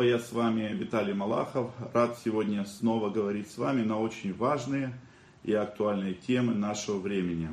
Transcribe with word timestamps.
Я 0.00 0.18
с 0.18 0.32
вами 0.32 0.72
Виталий 0.74 1.12
Малахов. 1.12 1.70
Рад 1.92 2.18
сегодня 2.24 2.64
снова 2.64 3.10
говорить 3.10 3.48
с 3.48 3.56
вами 3.56 3.84
на 3.84 3.96
очень 4.00 4.34
важные 4.34 4.92
и 5.44 5.52
актуальные 5.52 6.14
темы 6.14 6.52
нашего 6.52 6.98
времени. 6.98 7.50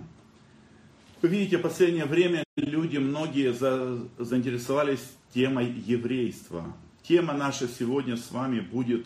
Вы 1.21 1.29
видите, 1.29 1.59
в 1.59 1.61
последнее 1.61 2.05
время 2.05 2.43
люди, 2.55 2.97
многие 2.97 3.53
за, 3.53 4.07
заинтересовались 4.17 5.07
темой 5.31 5.67
еврейства. 5.67 6.75
Тема 7.03 7.33
наша 7.33 7.67
сегодня 7.67 8.17
с 8.17 8.31
вами 8.31 8.59
будет, 8.59 9.05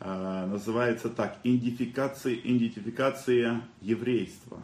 э, 0.00 0.46
называется 0.46 1.10
так, 1.10 1.38
идентификация, 1.44 2.34
идентификация 2.34 3.62
еврейства. 3.82 4.60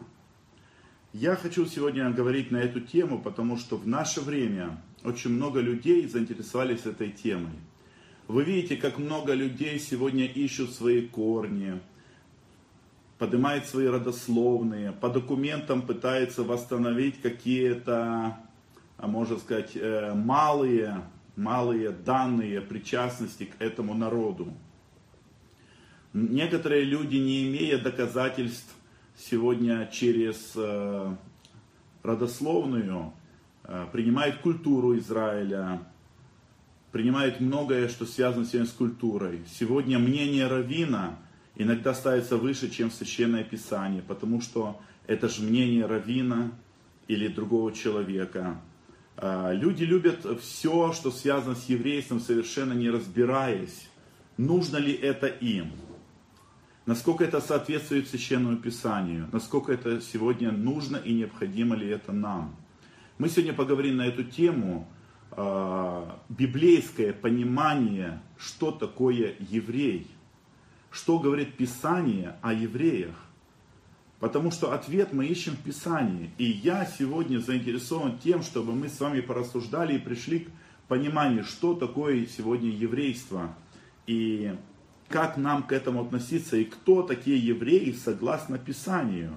Я 1.13 1.37
хочу 1.37 1.65
сегодня 1.65 2.11
говорить 2.11 2.51
на 2.51 2.57
эту 2.57 2.81
тему, 2.81 3.21
потому 3.21 3.55
что 3.55 3.77
в 3.77 3.87
наше 3.87 4.19
время 4.19 4.81
очень 5.05 5.29
много 5.29 5.61
людей 5.61 6.05
заинтересовались 6.09 6.85
этой 6.85 7.09
темой. 7.09 7.53
Вы 8.31 8.45
видите, 8.45 8.77
как 8.77 8.97
много 8.97 9.33
людей 9.33 9.77
сегодня 9.77 10.23
ищут 10.23 10.71
свои 10.71 11.05
корни, 11.05 11.81
поднимает 13.17 13.65
свои 13.65 13.87
родословные, 13.87 14.93
по 14.93 15.09
документам 15.09 15.81
пытается 15.81 16.43
восстановить 16.43 17.21
какие-то, 17.21 18.37
а 18.95 19.07
можно 19.07 19.37
сказать, 19.37 19.71
э, 19.75 20.13
малые, 20.13 21.01
малые 21.35 21.89
данные 21.89 22.61
причастности 22.61 23.43
к 23.43 23.61
этому 23.61 23.95
народу. 23.95 24.53
Некоторые 26.13 26.85
люди, 26.85 27.17
не 27.17 27.49
имея 27.49 27.79
доказательств 27.79 28.73
сегодня 29.17 29.89
через 29.91 30.53
э, 30.55 31.15
родословную, 32.01 33.11
э, 33.65 33.87
принимают 33.91 34.37
культуру 34.37 34.97
Израиля, 34.97 35.81
принимает 36.91 37.39
многое, 37.39 37.87
что 37.87 38.05
связано 38.05 38.45
сегодня 38.45 38.67
с 38.67 38.73
культурой. 38.73 39.41
Сегодня 39.47 39.97
мнение 39.97 40.47
равина 40.47 41.17
иногда 41.55 41.93
ставится 41.93 42.37
выше, 42.37 42.69
чем 42.69 42.91
Священное 42.91 43.43
Писание, 43.43 44.01
потому 44.01 44.41
что 44.41 44.79
это 45.07 45.29
же 45.29 45.43
мнение 45.43 45.85
равина 45.85 46.51
или 47.07 47.27
другого 47.27 47.71
человека. 47.71 48.59
А, 49.17 49.51
люди 49.51 49.83
любят 49.83 50.25
все, 50.41 50.93
что 50.93 51.11
связано 51.11 51.55
с 51.55 51.69
еврейством, 51.69 52.19
совершенно 52.19 52.73
не 52.73 52.89
разбираясь, 52.89 53.87
нужно 54.37 54.77
ли 54.77 54.93
это 54.93 55.27
им. 55.27 55.71
Насколько 56.85 57.23
это 57.23 57.39
соответствует 57.41 58.09
Священному 58.09 58.57
Писанию, 58.57 59.29
насколько 59.31 59.71
это 59.71 60.01
сегодня 60.01 60.51
нужно 60.51 60.97
и 60.97 61.13
необходимо 61.13 61.75
ли 61.75 61.87
это 61.87 62.11
нам. 62.11 62.55
Мы 63.17 63.29
сегодня 63.29 63.53
поговорим 63.53 63.97
на 63.97 64.07
эту 64.07 64.23
тему, 64.23 64.87
библейское 65.31 67.13
понимание, 67.13 68.21
что 68.37 68.71
такое 68.71 69.35
еврей, 69.39 70.07
что 70.91 71.19
говорит 71.19 71.55
Писание 71.55 72.35
о 72.41 72.53
евреях. 72.53 73.15
Потому 74.19 74.51
что 74.51 74.73
ответ 74.73 75.13
мы 75.13 75.25
ищем 75.25 75.53
в 75.53 75.63
Писании. 75.63 76.29
И 76.37 76.43
я 76.43 76.85
сегодня 76.85 77.39
заинтересован 77.39 78.19
тем, 78.19 78.43
чтобы 78.43 78.73
мы 78.73 78.87
с 78.87 78.99
вами 78.99 79.19
порассуждали 79.19 79.95
и 79.95 79.99
пришли 79.99 80.41
к 80.41 80.51
пониманию, 80.87 81.43
что 81.43 81.73
такое 81.73 82.27
сегодня 82.27 82.69
еврейство. 82.69 83.55
И 84.05 84.55
как 85.07 85.37
нам 85.37 85.63
к 85.63 85.71
этому 85.71 86.01
относиться, 86.01 86.57
и 86.57 86.65
кто 86.65 87.01
такие 87.01 87.39
евреи 87.39 87.93
согласно 87.93 88.59
Писанию. 88.59 89.33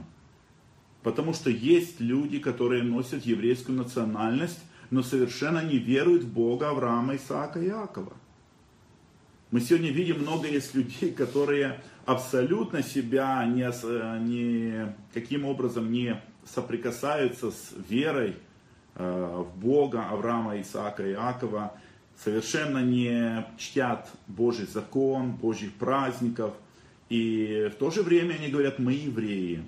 Потому 1.03 1.33
что 1.33 1.48
есть 1.48 2.01
люди, 2.01 2.39
которые 2.39 2.83
носят 2.83 3.25
еврейскую 3.25 3.79
национальность, 3.79 4.61
но 4.95 5.03
совершенно 5.03 5.59
не 5.59 5.78
веруют 5.78 6.23
в 6.23 6.33
Бога 6.33 6.70
Авраама, 6.70 7.17
Исаака 7.17 7.59
и 7.59 7.67
Иакова. 7.67 8.12
Мы 9.51 9.61
сегодня 9.61 9.91
видим 9.91 10.20
много 10.20 10.47
есть 10.47 10.73
людей, 10.73 11.11
которые 11.11 11.83
абсолютно 12.06 12.81
себя 12.81 13.45
не, 13.45 13.69
не, 14.25 14.95
каким 15.12 15.47
образом 15.47 15.91
не 15.91 16.23
соприкасаются 16.45 17.51
с 17.51 17.73
верой 17.89 18.36
э, 18.95 19.45
в 19.45 19.58
Бога 19.58 20.07
Авраама, 20.11 20.61
Исаака 20.61 21.05
и 21.05 21.14
Иакова, 21.14 21.74
совершенно 22.17 22.79
не 22.79 23.45
чтят 23.58 24.08
Божий 24.29 24.67
закон, 24.67 25.33
Божьих 25.33 25.73
праздников, 25.73 26.55
и 27.08 27.68
в 27.74 27.79
то 27.80 27.91
же 27.91 28.05
время 28.05 28.35
они 28.35 28.47
говорят, 28.47 28.79
мы 28.79 28.92
евреи, 28.92 29.64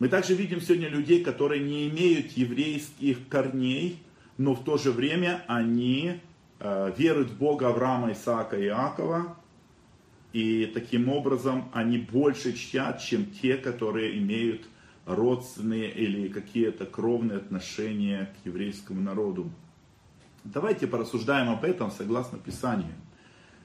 мы 0.00 0.08
также 0.08 0.34
видим 0.34 0.62
сегодня 0.62 0.88
людей, 0.88 1.22
которые 1.22 1.62
не 1.62 1.86
имеют 1.88 2.32
еврейских 2.32 3.28
корней, 3.28 4.02
но 4.38 4.54
в 4.54 4.64
то 4.64 4.78
же 4.78 4.92
время 4.92 5.44
они 5.46 6.20
э, 6.58 6.92
веруют 6.96 7.30
в 7.30 7.36
Бога 7.36 7.68
Авраама, 7.68 8.12
Исаака 8.12 8.58
и 8.58 8.64
Иакова, 8.64 9.36
и 10.32 10.64
таким 10.72 11.10
образом 11.10 11.68
они 11.74 11.98
больше 11.98 12.54
чтят, 12.54 13.02
чем 13.02 13.26
те, 13.26 13.58
которые 13.58 14.16
имеют 14.18 14.62
родственные 15.04 15.90
или 15.92 16.28
какие-то 16.28 16.86
кровные 16.86 17.36
отношения 17.36 18.32
к 18.42 18.46
еврейскому 18.46 19.02
народу. 19.02 19.50
Давайте 20.44 20.86
порассуждаем 20.86 21.50
об 21.50 21.62
этом 21.62 21.90
согласно 21.90 22.38
Писанию. 22.38 22.94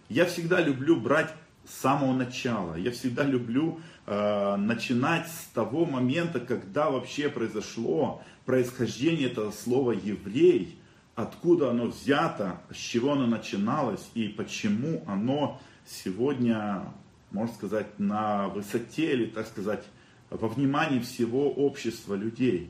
Я 0.09 0.25
всегда 0.25 0.59
люблю 0.59 0.99
брать 0.99 1.33
с 1.65 1.75
самого 1.75 2.13
начала. 2.13 2.75
Я 2.75 2.91
всегда 2.91 3.23
люблю 3.23 3.79
начинать 4.07 5.27
с 5.27 5.45
того 5.53 5.85
момента, 5.85 6.39
когда 6.39 6.89
вообще 6.89 7.29
произошло 7.29 8.21
происхождение 8.45 9.27
этого 9.29 9.51
слова 9.51 9.91
еврей, 9.91 10.77
откуда 11.15 11.71
оно 11.71 11.85
взято, 11.85 12.61
с 12.71 12.75
чего 12.75 13.13
оно 13.13 13.25
начиналось 13.25 14.07
и 14.13 14.27
почему 14.27 15.03
оно 15.07 15.59
сегодня, 15.87 16.83
можно 17.31 17.55
сказать, 17.55 17.99
на 17.99 18.49
высоте 18.49 19.13
или, 19.13 19.25
так 19.25 19.47
сказать, 19.47 19.83
во 20.29 20.47
внимании 20.47 20.99
всего 20.99 21.51
общества 21.51 22.15
людей. 22.15 22.69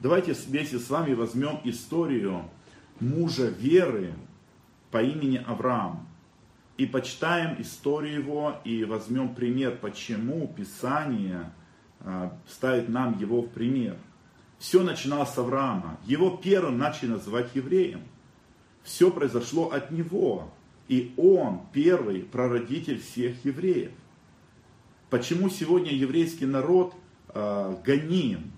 Давайте 0.00 0.34
вместе 0.34 0.78
с 0.78 0.90
вами 0.90 1.14
возьмем 1.14 1.60
историю 1.64 2.48
мужа 3.00 3.46
веры 3.48 4.12
по 4.90 5.02
имени 5.02 5.42
Авраам 5.44 6.06
и 6.76 6.86
почитаем 6.86 7.60
историю 7.60 8.20
его 8.20 8.56
и 8.64 8.84
возьмем 8.84 9.34
пример, 9.34 9.78
почему 9.80 10.48
Писание 10.48 11.52
а, 12.00 12.36
ставит 12.48 12.88
нам 12.88 13.18
его 13.18 13.42
в 13.42 13.48
пример. 13.48 13.96
Все 14.58 14.82
начиналось 14.82 15.30
с 15.30 15.38
Авраама. 15.38 15.98
Его 16.04 16.30
первым 16.30 16.78
начали 16.78 17.10
называть 17.10 17.54
евреем. 17.54 18.02
Все 18.82 19.10
произошло 19.10 19.70
от 19.70 19.90
него. 19.90 20.52
И 20.88 21.14
он 21.16 21.62
первый 21.72 22.20
прародитель 22.20 23.00
всех 23.00 23.44
евреев. 23.44 23.92
Почему 25.10 25.48
сегодня 25.48 25.92
еврейский 25.92 26.46
народ 26.46 26.94
э, 27.28 27.76
гоним? 27.84 28.52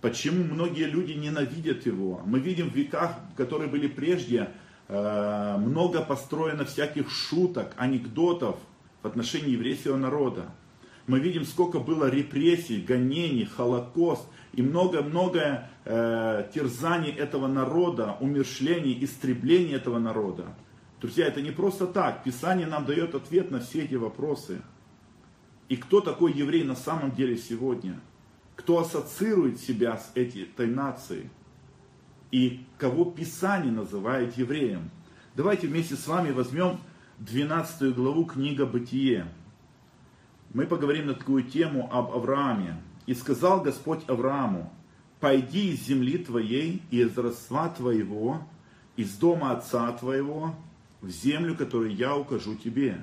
Почему 0.00 0.44
многие 0.44 0.84
люди 0.84 1.12
ненавидят 1.12 1.86
его? 1.86 2.20
Мы 2.26 2.40
видим 2.40 2.68
в 2.68 2.74
веках, 2.74 3.16
которые 3.36 3.70
были 3.70 3.86
прежде, 3.86 4.50
много 4.88 6.02
построено 6.02 6.64
всяких 6.64 7.10
шуток, 7.10 7.72
анекдотов 7.76 8.56
в 9.02 9.06
отношении 9.06 9.52
еврейского 9.52 9.96
народа. 9.96 10.50
Мы 11.06 11.20
видим, 11.20 11.44
сколько 11.44 11.80
было 11.80 12.08
репрессий, 12.08 12.80
гонений, 12.80 13.44
холокост 13.44 14.26
и 14.52 14.62
много-много 14.62 15.68
э, 15.84 16.48
терзаний 16.54 17.10
этого 17.10 17.46
народа, 17.46 18.16
умершлений, 18.20 18.96
истреблений 19.04 19.74
этого 19.74 19.98
народа. 19.98 20.46
Друзья, 21.00 21.26
это 21.26 21.42
не 21.42 21.50
просто 21.50 21.86
так. 21.86 22.24
Писание 22.24 22.66
нам 22.66 22.86
дает 22.86 23.14
ответ 23.14 23.50
на 23.50 23.60
все 23.60 23.82
эти 23.82 23.94
вопросы. 23.94 24.62
И 25.68 25.76
кто 25.76 26.00
такой 26.00 26.32
еврей 26.32 26.64
на 26.64 26.76
самом 26.76 27.10
деле 27.10 27.36
сегодня? 27.36 28.00
Кто 28.56 28.78
ассоциирует 28.78 29.60
себя 29.60 29.98
с 29.98 30.10
этой 30.14 30.66
нацией? 30.66 31.28
И 32.34 32.66
кого 32.78 33.04
Писание 33.04 33.70
называет 33.70 34.36
евреем. 34.36 34.90
Давайте 35.36 35.68
вместе 35.68 35.94
с 35.94 36.08
вами 36.08 36.32
возьмем 36.32 36.80
12 37.20 37.94
главу 37.94 38.24
книга 38.24 38.66
Бытие. 38.66 39.28
Мы 40.52 40.66
поговорим 40.66 41.06
на 41.06 41.14
такую 41.14 41.44
тему 41.44 41.88
об 41.92 42.10
Аврааме. 42.10 42.82
«И 43.06 43.14
сказал 43.14 43.60
Господь 43.60 44.00
Аврааму, 44.08 44.72
пойди 45.20 45.70
из 45.70 45.86
земли 45.86 46.18
твоей 46.18 46.82
и 46.90 47.02
из 47.02 47.16
родства 47.16 47.68
твоего, 47.68 48.42
из 48.96 49.16
дома 49.16 49.52
отца 49.52 49.92
твоего, 49.92 50.56
в 51.02 51.10
землю, 51.10 51.54
которую 51.54 51.94
я 51.94 52.16
укажу 52.16 52.56
тебе. 52.56 53.00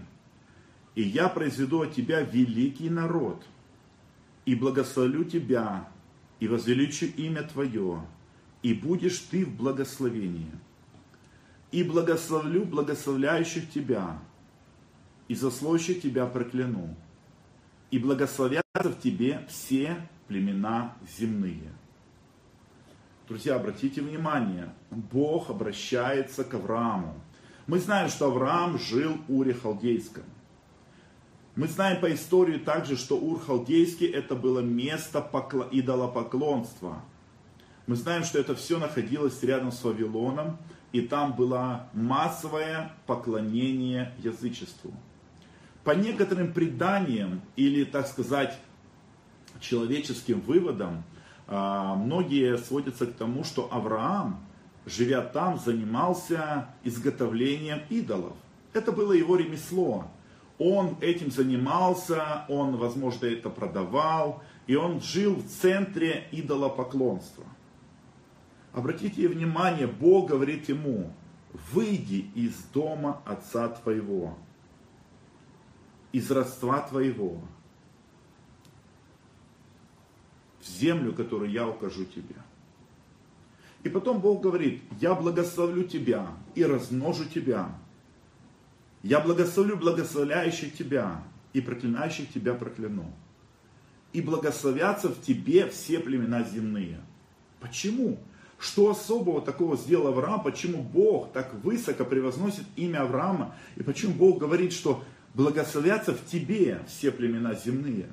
И 0.94 1.04
я 1.04 1.30
произведу 1.30 1.84
от 1.84 1.94
тебя 1.94 2.20
великий 2.20 2.90
народ, 2.90 3.46
и 4.46 4.56
благословлю 4.56 5.24
тебя, 5.24 5.88
и 6.42 6.50
возвеличу 6.50 7.06
имя 7.06 7.44
твое, 7.44 8.02
и 8.64 8.74
будешь 8.74 9.20
ты 9.20 9.46
в 9.46 9.56
благословении. 9.56 10.52
И 11.72 11.84
благословлю 11.84 12.66
благословляющих 12.66 13.70
тебя, 13.70 14.20
и 15.28 15.36
засловящих 15.36 16.02
тебя 16.02 16.26
прокляну. 16.26 16.96
И 17.90 18.00
благословятся 18.00 18.90
в 18.90 19.00
тебе 19.00 19.46
все 19.50 19.96
племена 20.28 20.96
земные. 21.18 21.72
Друзья, 23.28 23.56
обратите 23.56 24.02
внимание, 24.02 24.74
Бог 24.90 25.50
обращается 25.50 26.44
к 26.44 26.54
Аврааму. 26.54 27.16
Мы 27.68 27.80
знаем, 27.80 28.10
что 28.10 28.26
Авраам 28.26 28.78
жил 28.78 29.14
в 29.28 29.34
Уре 29.34 29.54
Халдейском. 29.54 30.24
Мы 31.56 31.68
знаем 31.68 32.02
по 32.02 32.14
истории 32.14 32.58
также, 32.58 32.98
что 32.98 33.18
Ур 33.18 33.40
Халдейский 33.40 34.08
это 34.08 34.36
было 34.36 34.60
место 34.60 35.22
покло... 35.22 35.68
идолопоклонства. 35.72 37.04
Мы 37.92 37.98
знаем, 37.98 38.24
что 38.24 38.40
это 38.40 38.56
все 38.56 38.80
находилось 38.80 39.44
рядом 39.44 39.74
с 39.74 39.84
Вавилоном, 39.84 40.58
и 40.94 41.02
там 41.02 41.34
было 41.34 41.90
массовое 41.92 42.94
поклонение 43.06 44.14
язычеству. 44.20 44.94
По 45.84 45.92
некоторым 45.92 46.54
преданиям, 46.54 47.42
или, 47.58 47.84
так 47.84 48.08
сказать, 48.08 48.58
человеческим 49.60 50.40
выводам, 50.40 51.04
а, 51.48 51.96
многие 51.96 52.58
сводятся 52.60 53.08
к 53.08 53.14
тому, 53.14 53.44
что 53.44 53.68
Авраам, 53.70 54.40
живя 54.86 55.20
там, 55.20 55.60
занимался 55.60 56.70
изготовлением 56.86 57.82
идолов. 57.90 58.38
Это 58.72 58.94
было 58.94 59.12
его 59.12 59.36
ремесло. 59.36 60.08
Он 60.60 60.96
этим 61.02 61.30
занимался, 61.30 62.46
он, 62.48 62.78
возможно, 62.78 63.26
это 63.26 63.50
продавал, 63.50 64.42
и 64.66 64.76
он 64.78 65.02
жил 65.02 65.36
в 65.36 65.46
центре 65.46 66.30
идолопоклонства. 66.32 67.44
Обратите 68.74 69.28
внимание, 69.28 69.88
Бог 69.88 70.30
говорит 70.30 70.70
ему, 70.70 71.14
выйди 71.72 72.32
из 72.36 72.56
дома 72.74 73.22
отца 73.26 73.68
твоего, 73.68 74.38
из 76.14 76.32
родства 76.32 76.80
твоего, 76.82 77.42
в 80.62 80.66
землю, 80.66 81.14
которую 81.14 81.52
я 81.52 81.68
укажу 81.68 82.06
тебе. 82.06 82.36
И 83.84 83.90
потом 83.90 84.22
Бог 84.22 84.42
говорит, 84.42 84.84
я 85.00 85.16
благословлю 85.16 85.84
тебя 85.84 86.28
и 86.54 86.64
размножу 86.64 87.26
тебя. 87.26 87.76
Я 89.02 89.20
благословлю 89.20 89.76
благословляющих 89.78 90.78
тебя 90.78 91.24
и 91.54 91.62
проклинающих 91.62 92.32
тебя 92.32 92.54
прокляну. 92.54 93.12
И 94.14 94.22
благословятся 94.22 95.10
в 95.10 95.20
тебе 95.22 95.68
все 95.68 96.00
племена 96.00 96.44
земные. 96.44 97.02
Почему? 97.60 98.20
Что 98.62 98.92
особого 98.92 99.42
такого 99.42 99.76
сделал 99.76 100.10
Авраам? 100.10 100.44
Почему 100.44 100.84
Бог 100.84 101.34
так 101.34 101.52
высоко 101.64 102.06
превозносит 102.06 102.64
имя 102.76 103.02
Авраама? 103.02 103.56
И 103.76 103.82
почему 103.82 104.14
Бог 104.14 104.38
говорит, 104.38 104.72
что 104.72 105.04
благословятся 105.34 106.14
в 106.14 106.24
тебе 106.28 106.80
все 106.88 107.10
племена 107.10 107.56
земные? 107.56 108.06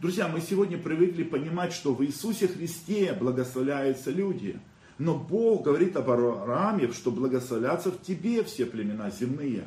Друзья, 0.00 0.26
мы 0.26 0.40
сегодня 0.40 0.76
привыкли 0.76 1.22
понимать, 1.22 1.72
что 1.72 1.94
в 1.94 2.04
Иисусе 2.04 2.48
Христе 2.48 3.12
благословляются 3.12 4.10
люди. 4.10 4.58
Но 4.98 5.16
Бог 5.16 5.62
говорит 5.62 5.94
об 5.94 6.10
Аврааме, 6.10 6.92
что 6.92 7.12
благословятся 7.12 7.92
в 7.92 8.02
тебе 8.02 8.42
все 8.42 8.66
племена 8.66 9.08
земные. 9.10 9.62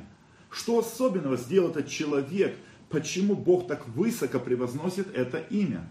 Что 0.50 0.80
особенного 0.80 1.38
сделал 1.38 1.70
этот 1.70 1.88
человек? 1.88 2.58
Почему 2.90 3.36
Бог 3.36 3.68
так 3.68 3.88
высоко 3.88 4.40
превозносит 4.40 5.16
это 5.16 5.38
имя? 5.38 5.90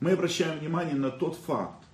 Мы 0.00 0.10
обращаем 0.12 0.58
внимание 0.58 0.96
на 0.96 1.10
тот 1.10 1.36
факт, 1.36 1.84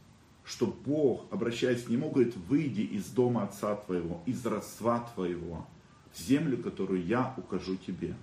что 0.44 0.67
Бог, 0.67 1.26
обращаясь 1.32 1.85
к 1.85 1.88
нему, 1.88 2.11
говорит, 2.11 2.37
выйди 2.37 2.82
из 2.82 3.06
дома 3.06 3.44
отца 3.44 3.75
твоего, 3.76 4.23
из 4.26 4.44
родства 4.44 5.00
твоего, 5.14 5.67
в 6.12 6.19
землю, 6.19 6.62
которую 6.62 7.05
я 7.05 7.35
укажу 7.37 7.76
тебе. 7.76 8.14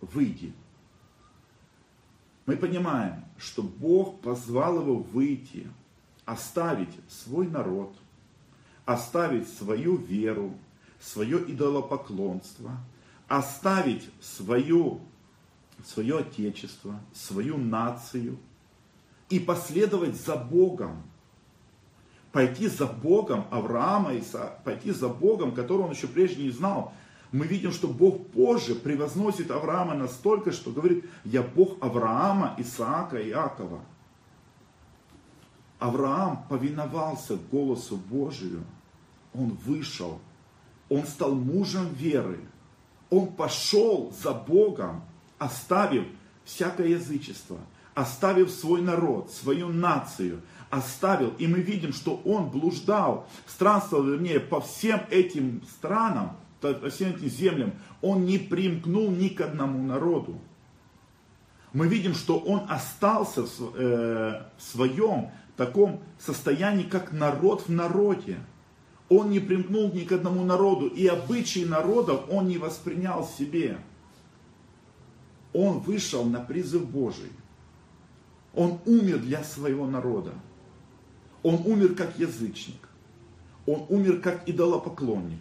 Выйди. 0.00 0.52
Мы 2.46 2.56
понимаем, 2.56 3.24
что 3.38 3.62
Бог 3.62 4.20
позвал 4.20 4.80
его 4.80 4.96
выйти, 4.96 5.68
оставить 6.24 6.94
свой 7.08 7.46
народ, 7.46 7.94
оставить 8.86 9.48
свою 9.48 9.96
веру, 9.96 10.56
свое 11.00 11.38
идолопоклонство, 11.50 12.72
оставить 13.28 14.08
свою, 14.20 15.00
свое 15.84 16.18
отечество, 16.18 17.00
свою 17.12 17.56
нацию 17.56 18.38
и 19.28 19.38
последовать 19.38 20.16
за 20.16 20.36
Богом. 20.36 21.02
Пойти 22.32 22.68
за 22.68 22.86
Богом 22.86 23.46
Авраама, 23.50 24.12
пойти 24.64 24.92
за 24.92 25.08
Богом, 25.08 25.52
которого 25.52 25.86
он 25.86 25.92
еще 25.92 26.06
прежде 26.06 26.44
не 26.44 26.50
знал, 26.50 26.92
мы 27.32 27.46
видим, 27.46 27.72
что 27.72 27.88
Бог 27.88 28.28
позже 28.28 28.74
превозносит 28.74 29.50
Авраама 29.50 29.94
настолько, 29.94 30.52
что 30.52 30.70
говорит, 30.70 31.04
я 31.24 31.42
Бог 31.42 31.76
Авраама, 31.80 32.54
Исаака 32.58 33.18
и 33.18 33.30
Иакова. 33.30 33.80
Авраам 35.78 36.44
повиновался 36.48 37.36
голосу 37.50 37.96
Божию. 37.96 38.64
Он 39.32 39.56
вышел. 39.64 40.20
Он 40.88 41.04
стал 41.06 41.34
мужем 41.34 41.88
веры. 41.94 42.40
Он 43.10 43.28
пошел 43.28 44.12
за 44.22 44.32
Богом, 44.32 45.02
оставив 45.38 46.06
всякое 46.44 46.88
язычество, 46.88 47.58
оставив 47.94 48.50
свой 48.50 48.82
народ, 48.82 49.30
свою 49.30 49.68
нацию, 49.68 50.42
оставил. 50.70 51.34
И 51.38 51.46
мы 51.46 51.60
видим, 51.60 51.92
что 51.92 52.20
он 52.24 52.48
блуждал, 52.48 53.26
странствовал, 53.46 54.04
вернее, 54.04 54.40
по 54.40 54.60
всем 54.60 55.00
этим 55.10 55.62
странам, 55.68 56.36
по 56.60 56.90
всем 56.90 57.10
этим 57.10 57.28
землям, 57.28 57.72
он 58.00 58.24
не 58.24 58.38
примкнул 58.38 59.10
ни 59.10 59.28
к 59.28 59.40
одному 59.40 59.82
народу. 59.82 60.38
Мы 61.72 61.86
видим, 61.86 62.14
что 62.14 62.38
он 62.38 62.66
остался 62.68 63.42
в 63.42 63.74
э, 63.74 64.42
своем 64.58 65.30
таком 65.56 66.02
состоянии, 66.18 66.84
как 66.84 67.12
народ 67.12 67.68
в 67.68 67.68
народе. 67.70 68.38
Он 69.08 69.30
не 69.30 69.40
примкнул 69.40 69.92
ни 69.92 70.04
к 70.04 70.12
одному 70.12 70.44
народу, 70.44 70.86
и 70.86 71.06
обычаи 71.06 71.64
народов 71.64 72.22
он 72.28 72.48
не 72.48 72.58
воспринял 72.58 73.28
себе. 73.38 73.78
Он 75.52 75.80
вышел 75.80 76.24
на 76.24 76.40
призыв 76.40 76.88
Божий. 76.88 77.30
Он 78.54 78.78
умер 78.84 79.18
для 79.18 79.42
своего 79.44 79.86
народа. 79.86 80.32
Он 81.42 81.62
умер 81.64 81.94
как 81.94 82.18
язычник. 82.18 82.88
Он 83.66 83.86
умер 83.88 84.20
как 84.20 84.48
идолопоклонник. 84.48 85.40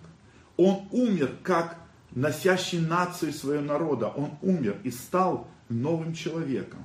Он 0.57 0.88
умер 0.92 1.38
как 1.44 1.78
носящий 2.12 2.80
нацию 2.80 3.34
своего 3.34 3.63
народа. 3.63 4.07
Он 4.07 4.31
умер 4.42 4.78
и 4.84 4.92
стал 4.92 5.48
новым 5.69 6.13
человеком. 6.13 6.84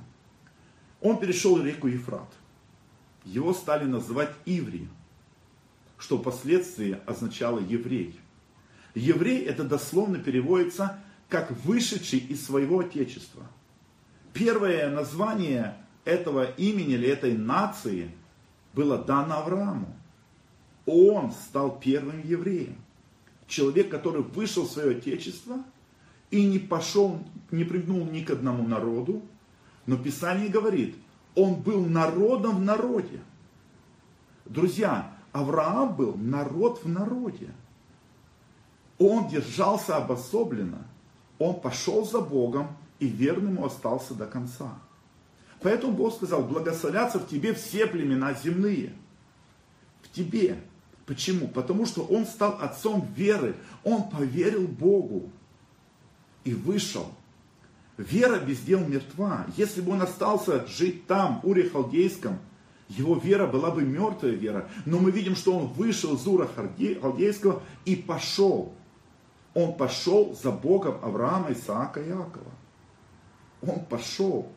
Он 1.01 1.19
перешел 1.19 1.61
реку 1.61 1.87
Ефрат. 1.87 2.31
Его 3.25 3.53
стали 3.53 3.85
называть 3.85 4.31
Иври, 4.45 4.87
что 5.97 6.17
впоследствии 6.17 6.97
означало 7.05 7.59
еврей. 7.59 8.19
Еврей 8.93 9.43
это 9.43 9.63
дословно 9.63 10.19
переводится 10.19 10.99
как 11.27 11.51
вышедший 11.63 12.19
из 12.19 12.45
своего 12.45 12.79
отечества. 12.79 13.43
Первое 14.33 14.89
название 14.89 15.75
этого 16.05 16.51
имени 16.51 16.93
или 16.93 17.07
этой 17.07 17.35
нации 17.35 18.11
было 18.75 18.97
дано 18.97 19.39
Аврааму. 19.39 19.87
Он 20.85 21.31
стал 21.31 21.79
первым 21.79 22.21
евреем 22.23 22.77
человек, 23.47 23.89
который 23.89 24.23
вышел 24.23 24.63
в 24.63 24.71
свое 24.71 24.97
отечество 24.97 25.57
и 26.31 26.45
не 26.45 26.59
пошел, 26.59 27.19
не 27.51 27.63
прыгнул 27.63 28.05
ни 28.05 28.21
к 28.21 28.31
одному 28.31 28.67
народу, 28.67 29.21
но 29.85 29.97
Писание 29.97 30.49
говорит, 30.49 30.95
он 31.35 31.55
был 31.55 31.85
народом 31.85 32.57
в 32.57 32.61
народе. 32.61 33.21
Друзья, 34.45 35.11
Авраам 35.31 35.95
был 35.95 36.15
народ 36.15 36.83
в 36.83 36.89
народе. 36.89 37.49
Он 38.97 39.27
держался 39.27 39.97
обособленно. 39.97 40.87
Он 41.39 41.59
пошел 41.59 42.05
за 42.05 42.21
Богом 42.21 42.77
и 42.99 43.07
верным 43.07 43.63
остался 43.63 44.13
до 44.13 44.25
конца. 44.25 44.79
Поэтому 45.61 45.93
Бог 45.93 46.15
сказал, 46.15 46.43
благословятся 46.43 47.19
в 47.19 47.27
тебе 47.27 47.53
все 47.53 47.87
племена 47.87 48.33
земные. 48.33 48.93
В 50.01 50.11
тебе. 50.11 50.57
Почему? 51.05 51.47
Потому 51.47 51.85
что 51.85 52.03
он 52.03 52.25
стал 52.25 52.57
отцом 52.61 53.07
веры. 53.15 53.55
Он 53.83 54.09
поверил 54.09 54.67
Богу 54.67 55.29
и 56.43 56.53
вышел. 56.53 57.07
Вера 57.97 58.39
без 58.39 58.59
дел 58.59 58.79
мертва. 58.85 59.45
Если 59.55 59.81
бы 59.81 59.93
он 59.93 60.01
остался 60.01 60.67
жить 60.67 61.07
там, 61.07 61.39
в 61.41 61.47
Уре 61.47 61.69
Халдейском, 61.69 62.39
его 62.89 63.15
вера 63.15 63.47
была 63.47 63.71
бы 63.71 63.83
мертвая 63.83 64.33
вера. 64.33 64.69
Но 64.85 64.99
мы 64.99 65.11
видим, 65.11 65.35
что 65.35 65.57
он 65.57 65.67
вышел 65.67 66.15
из 66.15 66.27
Ура 66.27 66.47
Халдейского 66.47 67.63
и 67.85 67.95
пошел. 67.95 68.73
Он 69.53 69.73
пошел 69.75 70.37
за 70.41 70.51
Богом 70.51 70.99
Авраама, 71.01 71.53
Исаака 71.53 72.01
и 72.01 72.09
Иакова. 72.09 72.51
Он 73.61 73.79
пошел, 73.85 74.51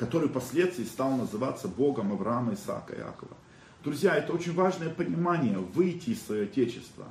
который 0.00 0.30
впоследствии 0.30 0.84
стал 0.84 1.10
называться 1.10 1.68
Богом 1.68 2.10
Авраама, 2.10 2.54
Исаака 2.54 2.94
Иакова. 2.94 3.36
Друзья, 3.84 4.16
это 4.16 4.32
очень 4.32 4.54
важное 4.54 4.88
понимание, 4.88 5.58
выйти 5.58 6.10
из 6.10 6.22
своего 6.22 6.44
отечества. 6.44 7.04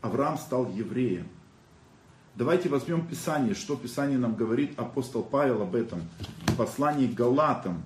Авраам 0.00 0.36
стал 0.36 0.68
евреем. 0.72 1.28
Давайте 2.34 2.68
возьмем 2.68 3.06
Писание, 3.06 3.54
что 3.54 3.76
Писание 3.76 4.18
нам 4.18 4.34
говорит 4.34 4.76
апостол 4.76 5.22
Павел 5.22 5.62
об 5.62 5.76
этом. 5.76 6.02
В 6.48 6.56
послании 6.56 7.06
к 7.06 7.14
Галатам, 7.14 7.80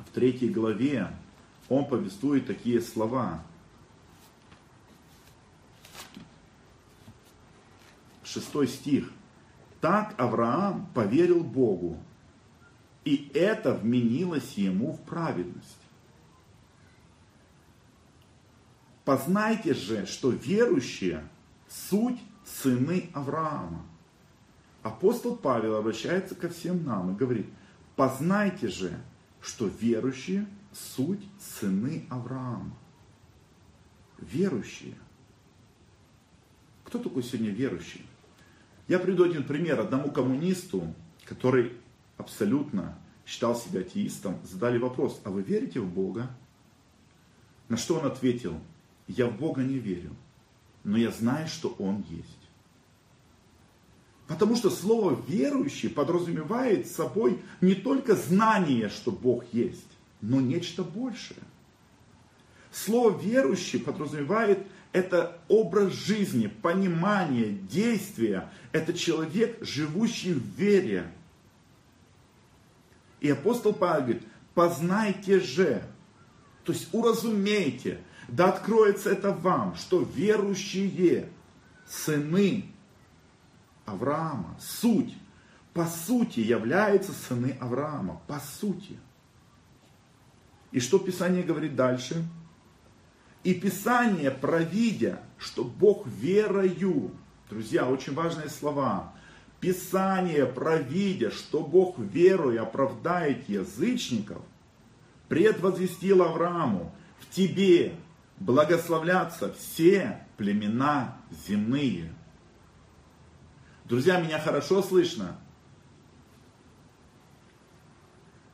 в 0.00 0.10
третьей 0.12 0.48
главе, 0.48 1.08
он 1.68 1.86
повествует 1.86 2.48
такие 2.48 2.80
слова. 2.80 3.40
6 8.24 8.68
стих. 8.68 9.12
Так 9.80 10.16
Авраам 10.18 10.88
поверил 10.94 11.44
Богу, 11.44 12.00
и 13.06 13.30
это 13.34 13.72
вменилось 13.72 14.54
ему 14.54 14.94
в 14.94 15.00
праведность. 15.02 15.78
Познайте 19.04 19.74
же, 19.74 20.06
что 20.06 20.30
верующие– 20.30 21.26
суть 21.68 22.18
сыны 22.44 23.08
Авраама. 23.14 23.86
Апостол 24.82 25.36
Павел 25.36 25.76
обращается 25.76 26.34
ко 26.34 26.48
всем 26.48 26.84
нам 26.84 27.14
и 27.14 27.16
говорит, 27.16 27.46
познайте 27.94 28.66
же, 28.66 29.00
что 29.40 29.68
верующие– 29.68 30.48
суть 30.72 31.24
сыны 31.38 32.06
Авраама. 32.10 32.76
Верующие. 34.18 34.96
Кто 36.82 36.98
такой 36.98 37.22
сегодня 37.22 37.50
верующий? 37.50 38.04
Я 38.88 38.98
приведу 38.98 39.22
один 39.22 39.44
пример. 39.44 39.78
Одному 39.78 40.10
коммунисту, 40.10 40.92
который 41.24 41.72
абсолютно 42.16 42.98
считал 43.26 43.56
себя 43.56 43.80
атеистом, 43.80 44.38
задали 44.44 44.78
вопрос, 44.78 45.20
а 45.24 45.30
вы 45.30 45.42
верите 45.42 45.80
в 45.80 45.88
Бога? 45.88 46.30
На 47.68 47.76
что 47.76 47.98
он 47.98 48.06
ответил, 48.06 48.58
я 49.08 49.26
в 49.26 49.36
Бога 49.36 49.62
не 49.62 49.78
верю, 49.78 50.14
но 50.84 50.96
я 50.96 51.10
знаю, 51.10 51.48
что 51.48 51.74
Он 51.78 52.04
есть. 52.08 52.28
Потому 54.28 54.56
что 54.56 54.70
слово 54.70 55.20
верующий 55.28 55.88
подразумевает 55.88 56.88
собой 56.88 57.40
не 57.60 57.74
только 57.74 58.16
знание, 58.16 58.88
что 58.88 59.12
Бог 59.12 59.44
есть, 59.52 59.86
но 60.20 60.40
нечто 60.40 60.82
большее. 60.82 61.42
Слово 62.72 63.16
верующий 63.18 63.78
подразумевает 63.78 64.66
это 64.92 65.40
образ 65.48 65.92
жизни, 65.92 66.48
понимание, 66.48 67.50
действие. 67.50 68.50
Это 68.72 68.92
человек, 68.94 69.58
живущий 69.64 70.34
в 70.34 70.42
вере. 70.56 71.12
И 73.20 73.30
апостол 73.30 73.72
Павел 73.72 74.02
говорит, 74.02 74.22
познайте 74.54 75.40
же, 75.40 75.82
то 76.64 76.72
есть 76.72 76.88
уразумейте, 76.92 78.00
да 78.28 78.48
откроется 78.48 79.10
это 79.10 79.32
вам, 79.32 79.76
что 79.76 80.02
верующие 80.02 81.30
сыны 81.86 82.66
Авраама, 83.84 84.56
суть, 84.60 85.14
по 85.72 85.86
сути 85.86 86.40
являются 86.40 87.12
сыны 87.12 87.56
Авраама, 87.60 88.20
по 88.26 88.40
сути. 88.40 88.98
И 90.72 90.80
что 90.80 90.98
Писание 90.98 91.42
говорит 91.42 91.76
дальше? 91.76 92.24
И 93.44 93.54
Писание, 93.54 94.32
провидя, 94.32 95.20
что 95.38 95.62
Бог 95.62 96.06
верою, 96.06 97.12
друзья, 97.48 97.88
очень 97.88 98.14
важные 98.14 98.48
слова, 98.48 99.12
Писание, 99.60 100.46
провидя, 100.46 101.30
что 101.30 101.60
Бог 101.60 101.98
верою 101.98 102.62
оправдает 102.62 103.48
язычников, 103.48 104.42
предвозвестил 105.28 106.22
Аврааму, 106.22 106.94
в 107.18 107.34
тебе 107.34 107.94
благословляться 108.38 109.52
все 109.54 110.26
племена 110.36 111.16
земные. 111.46 112.12
Друзья, 113.86 114.20
меня 114.20 114.38
хорошо 114.38 114.82
слышно? 114.82 115.38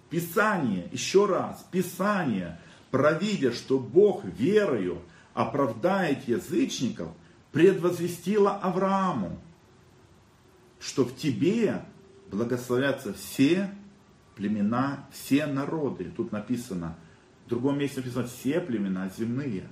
Писание, 0.09 0.88
еще 0.92 1.26
раз, 1.26 1.66
Писание– 1.71 2.59
провидя, 2.92 3.52
что 3.52 3.80
Бог 3.80 4.23
верою 4.25 5.02
оправдает 5.35 6.28
язычников, 6.28 7.09
предвозвестила 7.50 8.52
Аврааму, 8.52 9.40
что 10.82 11.04
в 11.04 11.16
тебе 11.16 11.84
благословятся 12.30 13.14
все 13.14 13.72
племена, 14.34 15.06
все 15.12 15.46
народы. 15.46 16.12
Тут 16.16 16.32
написано, 16.32 16.98
в 17.46 17.48
другом 17.48 17.78
месте 17.78 18.00
написано, 18.00 18.26
все 18.26 18.60
племена 18.60 19.08
земные. 19.16 19.68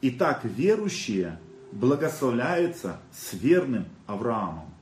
Итак, 0.00 0.44
верующие 0.44 1.38
благословляются 1.70 2.98
с 3.12 3.34
верным 3.34 3.84
Авраамом. 4.06 4.72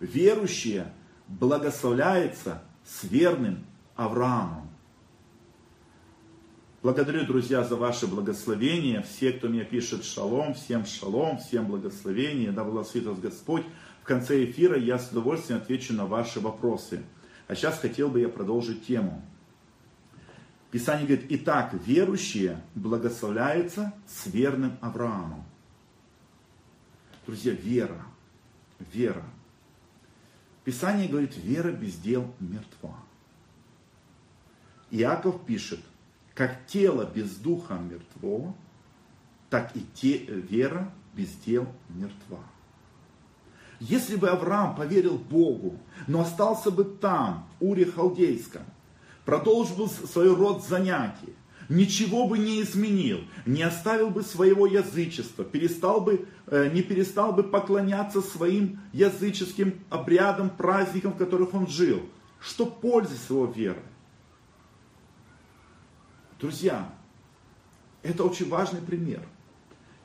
Верующие 0.00 0.92
благословляются 1.26 2.62
с 2.84 3.04
верным 3.04 3.66
Авраамом. 3.94 4.67
Благодарю, 6.80 7.26
друзья, 7.26 7.64
за 7.64 7.74
ваше 7.74 8.06
благословение. 8.06 9.02
Все, 9.02 9.32
кто 9.32 9.48
мне 9.48 9.64
пишет 9.64 10.04
шалом, 10.04 10.54
всем 10.54 10.86
шалом, 10.86 11.38
всем 11.38 11.66
благословение. 11.66 12.52
Да 12.52 12.62
благословит 12.62 13.08
вас 13.08 13.18
Господь. 13.18 13.64
В 14.00 14.04
конце 14.04 14.44
эфира 14.44 14.78
я 14.78 15.00
с 15.00 15.10
удовольствием 15.10 15.60
отвечу 15.60 15.92
на 15.92 16.06
ваши 16.06 16.38
вопросы. 16.38 17.02
А 17.48 17.56
сейчас 17.56 17.80
хотел 17.80 18.08
бы 18.08 18.20
я 18.20 18.28
продолжить 18.28 18.86
тему. 18.86 19.20
Писание 20.70 21.06
говорит, 21.06 21.26
итак, 21.30 21.74
верующие 21.84 22.60
благословляются 22.76 23.92
с 24.06 24.26
верным 24.26 24.78
Авраамом. 24.80 25.44
Друзья, 27.26 27.54
вера, 27.54 28.04
вера. 28.92 29.24
Писание 30.64 31.08
говорит, 31.08 31.36
вера 31.36 31.72
без 31.72 31.96
дел 31.96 32.32
мертва. 32.38 32.96
Иаков 34.90 35.44
пишет, 35.44 35.80
как 36.38 36.68
тело 36.68 37.02
без 37.02 37.34
духа 37.34 37.74
мертво, 37.74 38.54
так 39.50 39.72
и 39.74 39.84
те, 39.92 40.18
вера 40.18 40.94
без 41.12 41.30
дел 41.44 41.66
мертва. 41.88 42.38
Если 43.80 44.14
бы 44.14 44.28
Авраам 44.28 44.76
поверил 44.76 45.18
Богу, 45.18 45.80
но 46.06 46.20
остался 46.20 46.70
бы 46.70 46.84
там, 46.84 47.48
в 47.58 47.64
Уре 47.64 47.86
Халдейском, 47.86 48.62
продолжил 49.24 49.74
бы 49.74 49.88
свой 49.88 50.32
род 50.32 50.64
занятий, 50.64 51.34
ничего 51.68 52.28
бы 52.28 52.38
не 52.38 52.62
изменил, 52.62 53.18
не 53.44 53.64
оставил 53.64 54.10
бы 54.10 54.22
своего 54.22 54.68
язычества, 54.68 55.44
перестал 55.44 56.02
бы, 56.02 56.28
э, 56.46 56.70
не 56.72 56.82
перестал 56.82 57.32
бы 57.32 57.42
поклоняться 57.42 58.22
своим 58.22 58.78
языческим 58.92 59.80
обрядам, 59.90 60.50
праздникам, 60.50 61.14
в 61.14 61.18
которых 61.18 61.52
он 61.52 61.66
жил, 61.66 62.00
что 62.38 62.64
пользы 62.64 63.16
с 63.16 63.28
его 63.28 63.46
верой? 63.46 63.82
Друзья, 66.38 66.88
это 68.02 68.22
очень 68.22 68.48
важный 68.48 68.80
пример. 68.80 69.26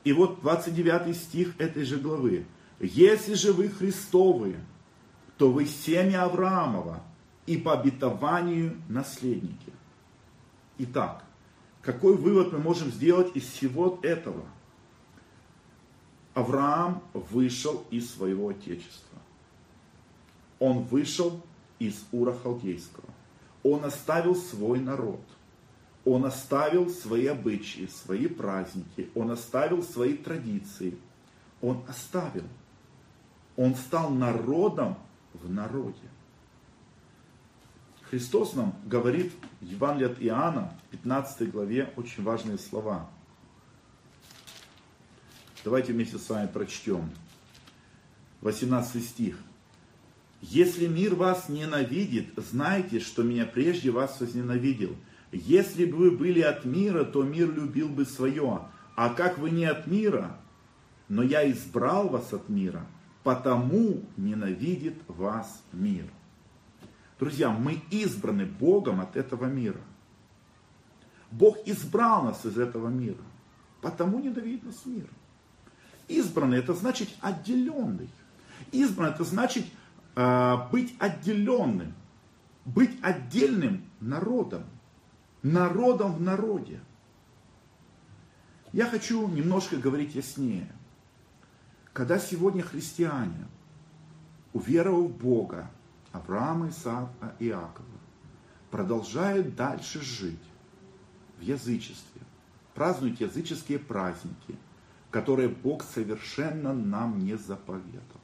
И 0.02 0.12
вот 0.12 0.40
29 0.40 1.16
стих 1.16 1.54
этой 1.60 1.84
же 1.84 1.98
главы. 1.98 2.44
Если 2.80 3.34
же 3.34 3.52
вы 3.52 3.68
Христовы, 3.68 4.56
то 5.38 5.50
вы 5.50 5.66
семя 5.66 6.24
Авраамова 6.24 7.02
и 7.46 7.56
по 7.56 7.72
обетованию 7.72 8.76
наследники. 8.88 9.72
Итак, 10.78 11.24
какой 11.82 12.16
вывод 12.16 12.52
мы 12.52 12.58
можем 12.58 12.90
сделать 12.90 13.34
из 13.36 13.44
всего 13.44 14.00
этого? 14.02 14.44
Авраам 16.34 17.00
вышел 17.12 17.84
из 17.90 18.12
своего 18.12 18.48
отечества. 18.48 19.18
Он 20.58 20.82
вышел 20.82 21.40
из 21.78 22.04
Ура 22.10 22.34
Халдейского. 22.42 23.08
Он 23.62 23.84
оставил 23.84 24.34
свой 24.34 24.80
народ– 24.80 25.20
он 26.04 26.26
оставил 26.26 26.90
свои 26.90 27.26
обычаи, 27.26 27.86
свои 27.86 28.26
праздники, 28.26 29.08
он 29.14 29.30
оставил 29.30 29.82
свои 29.82 30.14
традиции. 30.14 30.98
Он 31.62 31.82
оставил. 31.88 32.44
Он 33.56 33.74
стал 33.74 34.10
народом 34.10 34.98
в 35.32 35.50
народе. 35.50 35.96
Христос 38.02 38.54
нам 38.54 38.74
говорит 38.84 39.32
в 39.60 39.64
Евангелии 39.64 40.12
от 40.12 40.22
Иоанна, 40.22 40.78
15 40.90 41.50
главе, 41.50 41.90
очень 41.96 42.22
важные 42.22 42.58
слова. 42.58 43.08
Давайте 45.64 45.94
вместе 45.94 46.18
с 46.18 46.28
вами 46.28 46.46
прочтем. 46.46 47.10
18 48.42 49.02
стих. 49.02 49.38
«Если 50.42 50.86
мир 50.86 51.14
вас 51.14 51.48
ненавидит, 51.48 52.34
знайте, 52.36 53.00
что 53.00 53.22
меня 53.22 53.46
прежде 53.46 53.90
вас 53.90 54.20
возненавидел. 54.20 54.94
Если 55.34 55.84
бы 55.84 55.96
вы 55.96 56.10
были 56.12 56.40
от 56.40 56.64
мира, 56.64 57.04
то 57.04 57.24
мир 57.24 57.52
любил 57.52 57.88
бы 57.88 58.04
свое. 58.04 58.68
А 58.94 59.10
как 59.10 59.38
вы 59.38 59.50
не 59.50 59.64
от 59.64 59.88
мира, 59.88 60.36
но 61.08 61.22
я 61.22 61.50
избрал 61.50 62.08
вас 62.08 62.32
от 62.32 62.48
мира, 62.48 62.86
потому 63.24 64.02
ненавидит 64.16 65.02
вас 65.08 65.62
мир. 65.72 66.06
Друзья, 67.18 67.50
мы 67.50 67.82
избраны 67.90 68.46
Богом 68.46 69.00
от 69.00 69.16
этого 69.16 69.46
мира. 69.46 69.80
Бог 71.32 71.58
избрал 71.66 72.22
нас 72.22 72.46
из 72.46 72.56
этого 72.56 72.86
мира, 72.88 73.22
потому 73.80 74.20
ненавидит 74.20 74.62
нас 74.62 74.86
мир. 74.86 75.08
Избранный 76.06 76.58
это 76.58 76.74
значит 76.74 77.08
отделенный. 77.20 78.08
Избранный 78.70 79.10
это 79.10 79.24
значит 79.24 79.66
э, 80.14 80.56
быть 80.70 80.94
отделенным, 81.00 81.92
быть 82.64 82.96
отдельным 83.02 83.82
народом 84.00 84.64
народом 85.44 86.14
в 86.14 86.22
народе. 86.22 86.80
Я 88.72 88.86
хочу 88.86 89.28
немножко 89.28 89.76
говорить 89.76 90.14
яснее. 90.14 90.72
Когда 91.92 92.18
сегодня 92.18 92.62
христиане, 92.62 93.46
уверовав 94.52 95.10
в 95.10 95.16
Бога, 95.16 95.70
Авраама, 96.10 96.70
Исаака 96.70 97.36
и 97.38 97.48
Иакова, 97.48 97.86
продолжают 98.70 99.54
дальше 99.54 100.00
жить 100.00 100.42
в 101.38 101.42
язычестве, 101.42 102.22
празднуют 102.74 103.20
языческие 103.20 103.78
праздники, 103.78 104.56
которые 105.10 105.48
Бог 105.48 105.84
совершенно 105.84 106.72
нам 106.72 107.24
не 107.24 107.36
заповедал, 107.36 108.20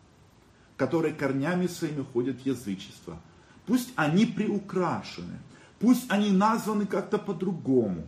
которые 0.76 1.14
корнями 1.14 1.68
своими 1.68 2.02
ходят 2.02 2.40
в 2.40 2.46
язычество. 2.46 3.20
Пусть 3.66 3.92
они 3.94 4.26
приукрашены, 4.26 5.38
пусть 5.80 6.08
они 6.10 6.30
названы 6.30 6.86
как-то 6.86 7.18
по-другому, 7.18 8.06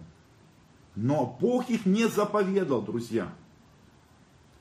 но 0.94 1.36
Бог 1.40 1.70
их 1.70 1.86
не 1.86 2.06
заповедал, 2.08 2.82
друзья. 2.82 3.32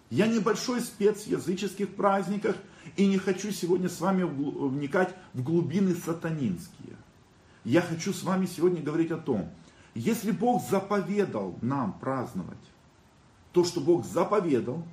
Я 0.09 0.27
небольшой 0.27 0.81
спец 0.81 1.23
в 1.23 1.27
языческих 1.27 1.95
праздниках 1.95 2.55
и 2.95 3.05
не 3.05 3.17
хочу 3.17 3.51
сегодня 3.51 3.89
с 3.89 4.01
вами 4.01 4.23
вникать 4.23 5.15
в 5.33 5.43
глубины 5.43 5.93
сатанинские. 5.93 6.95
Я 7.63 7.81
хочу 7.81 8.11
с 8.11 8.23
вами 8.23 8.45
сегодня 8.45 8.81
говорить 8.81 9.11
о 9.11 9.17
том, 9.17 9.49
если 9.93 10.31
Бог 10.31 10.67
заповедал 10.67 11.57
нам 11.61 11.93
праздновать 11.99 12.57
то, 13.51 13.63
что 13.65 13.81
Бог 13.81 14.05
заповедал, 14.05 14.83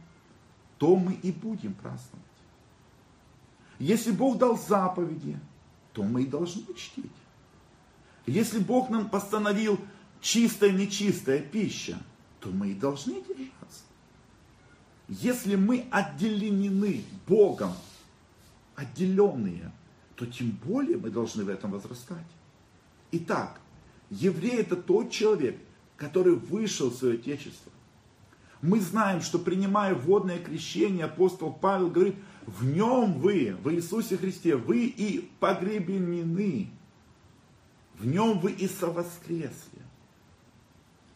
то 0.78 0.96
мы 0.96 1.12
и 1.14 1.30
будем 1.30 1.74
праздновать. 1.74 2.24
Если 3.78 4.10
Бог 4.10 4.38
дал 4.38 4.58
заповеди, 4.58 5.38
то 5.92 6.02
мы 6.02 6.22
и 6.22 6.26
должны 6.26 6.62
чтить. 6.74 7.12
Если 8.28 8.58
Бог 8.58 8.90
нам 8.90 9.08
постановил 9.08 9.78
чистая, 10.20 10.70
нечистая 10.70 11.40
пища, 11.40 11.98
то 12.40 12.50
мы 12.50 12.70
и 12.70 12.74
должны 12.74 13.14
держаться. 13.14 13.84
Если 15.08 15.56
мы 15.56 15.86
отделены 15.90 17.04
Богом, 17.26 17.72
отделенные, 18.76 19.72
то 20.14 20.26
тем 20.26 20.50
более 20.50 20.98
мы 20.98 21.10
должны 21.10 21.44
в 21.44 21.48
этом 21.48 21.70
возрастать. 21.70 22.26
Итак, 23.12 23.60
еврей 24.10 24.58
это 24.58 24.76
тот 24.76 25.10
человек, 25.10 25.58
который 25.96 26.34
вышел 26.34 26.90
в 26.90 26.96
свое 26.96 27.14
Отечество, 27.14 27.72
мы 28.60 28.80
знаем, 28.80 29.22
что 29.22 29.38
принимая 29.38 29.94
водное 29.94 30.38
крещение, 30.38 31.04
апостол 31.04 31.52
Павел 31.52 31.90
говорит, 31.90 32.16
в 32.44 32.66
нем 32.66 33.14
вы, 33.20 33.56
в 33.62 33.72
Иисусе 33.72 34.16
Христе, 34.16 34.56
вы 34.56 34.86
и 34.86 35.30
погребенены. 35.38 36.70
В 37.98 38.06
нем 38.06 38.38
вы 38.38 38.52
и 38.52 38.68
совоскресли. 38.68 39.82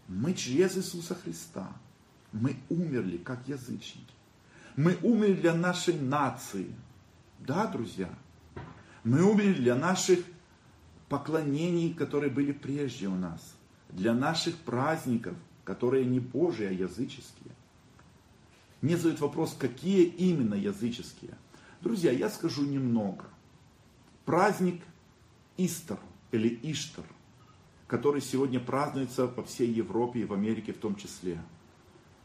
Мы 0.08 0.34
через 0.34 0.76
Иисуса 0.76 1.14
Христа. 1.14 1.72
Мы 2.32 2.56
умерли, 2.68 3.18
как 3.18 3.46
язычники. 3.46 4.14
Мы 4.76 4.98
умерли 5.02 5.34
для 5.34 5.54
нашей 5.54 5.98
нации. 5.98 6.74
Да, 7.40 7.66
друзья? 7.66 8.08
Мы 9.04 9.22
умерли 9.22 9.54
для 9.54 9.74
наших 9.74 10.20
поклонений, 11.08 11.92
которые 11.94 12.30
были 12.30 12.52
прежде 12.52 13.08
у 13.08 13.14
нас. 13.14 13.54
Для 13.90 14.14
наших 14.14 14.56
праздников– 14.56 15.36
которые 15.64 16.04
не 16.04 16.20
Божьи, 16.20 16.64
а 16.64 16.70
языческие. 16.70 17.54
Мне 18.80 18.96
задают 18.96 19.20
вопрос, 19.20 19.54
какие 19.58 20.04
именно 20.04 20.54
языческие. 20.54 21.36
Друзья, 21.80 22.10
я 22.10 22.28
скажу 22.28 22.64
немного. 22.64 23.24
Праздник 24.24 24.82
Истер 25.56 25.98
или 26.32 26.58
Иштар, 26.62 27.04
который 27.86 28.20
сегодня 28.20 28.58
празднуется 28.58 29.28
по 29.28 29.44
всей 29.44 29.70
Европе 29.70 30.20
и 30.20 30.24
в 30.24 30.32
Америке 30.32 30.72
в 30.72 30.78
том 30.78 30.96
числе, 30.96 31.40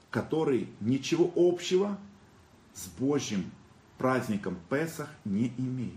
который 0.09 0.67
ничего 0.79 1.31
общего 1.35 1.97
с 2.73 2.87
Божьим 2.87 3.51
праздником 3.97 4.57
Песах 4.69 5.09
не 5.25 5.53
имеет. 5.57 5.93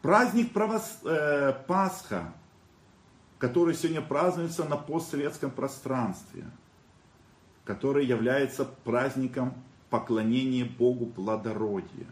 Праздник 0.00 0.52
правос... 0.52 1.00
э, 1.04 1.52
Пасха 1.66 2.32
который 3.44 3.74
сегодня 3.74 4.00
празднуется 4.00 4.64
на 4.64 4.78
постсоветском 4.78 5.50
пространстве, 5.50 6.44
который 7.64 8.06
является 8.06 8.64
праздником 8.64 9.52
поклонения 9.90 10.64
Богу 10.64 11.04
плодородия, 11.04 12.06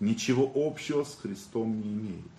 ничего 0.00 0.50
общего 0.54 1.04
с 1.04 1.14
Христом 1.20 1.78
не 1.78 1.92
имеет. 1.92 2.35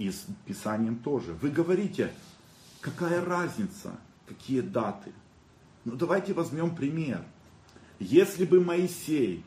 И 0.00 0.10
с 0.10 0.24
Писанием 0.46 0.96
тоже. 0.96 1.34
Вы 1.34 1.50
говорите, 1.50 2.10
какая 2.80 3.22
разница, 3.22 3.92
какие 4.26 4.62
даты? 4.62 5.12
Ну 5.84 5.94
давайте 5.94 6.32
возьмем 6.32 6.74
пример. 6.74 7.22
Если 7.98 8.46
бы 8.46 8.64
Моисей 8.64 9.44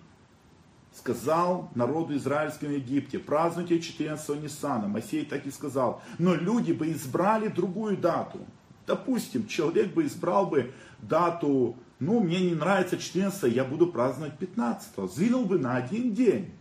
сказал 0.96 1.72
народу 1.74 2.16
израильскому 2.18 2.70
в 2.70 2.76
Египте, 2.76 3.18
празднуйте 3.18 3.82
14 3.82 4.44
Ниссана. 4.44 4.88
Моисей 4.88 5.26
так 5.26 5.48
и 5.48 5.50
сказал. 5.50 6.04
Но 6.20 6.36
люди 6.36 6.72
бы 6.72 6.92
избрали 6.92 7.48
другую 7.48 7.98
дату. 7.98 8.46
Допустим, 8.86 9.48
человек 9.48 9.92
бы 9.96 10.06
избрал 10.06 10.46
бы 10.46 10.72
дату, 11.02 11.76
ну, 11.98 12.20
мне 12.20 12.40
не 12.42 12.54
нравится 12.54 13.00
14, 13.00 13.52
я 13.52 13.64
буду 13.64 13.88
праздновать 13.88 14.38
15. 14.38 15.10
Сдвинул 15.10 15.46
бы 15.46 15.58
на 15.58 15.78
один 15.78 16.14
день. 16.14 16.54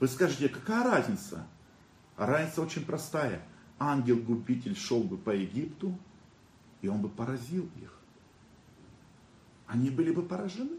Вы 0.00 0.08
скажете, 0.08 0.50
какая 0.50 0.84
разница? 0.84 1.46
Разница 2.16 2.62
очень 2.62 2.84
простая. 2.84 3.42
Ангел-губитель 3.78 4.76
шел 4.76 5.02
бы 5.02 5.16
по 5.16 5.30
Египту, 5.30 5.96
и 6.82 6.88
он 6.88 7.00
бы 7.00 7.08
поразил 7.08 7.68
их. 7.80 7.98
Они 9.66 9.90
были 9.90 10.12
бы 10.12 10.22
поражены. 10.22 10.78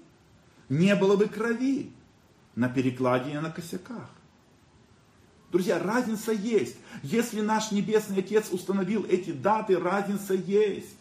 Не 0.70 0.96
было 0.96 1.16
бы 1.18 1.28
крови 1.28 1.92
на 2.56 2.70
перекладине 2.70 3.42
на 3.42 3.50
косяках. 3.50 4.10
Друзья, 5.52 5.78
разница 5.80 6.32
есть. 6.32 6.78
Если 7.04 7.42
наш 7.42 7.72
Небесный 7.72 8.20
Отец 8.20 8.52
установил 8.52 9.06
эти 9.06 9.32
даты, 9.32 9.78
разница 9.78 10.34
есть. 10.34 10.98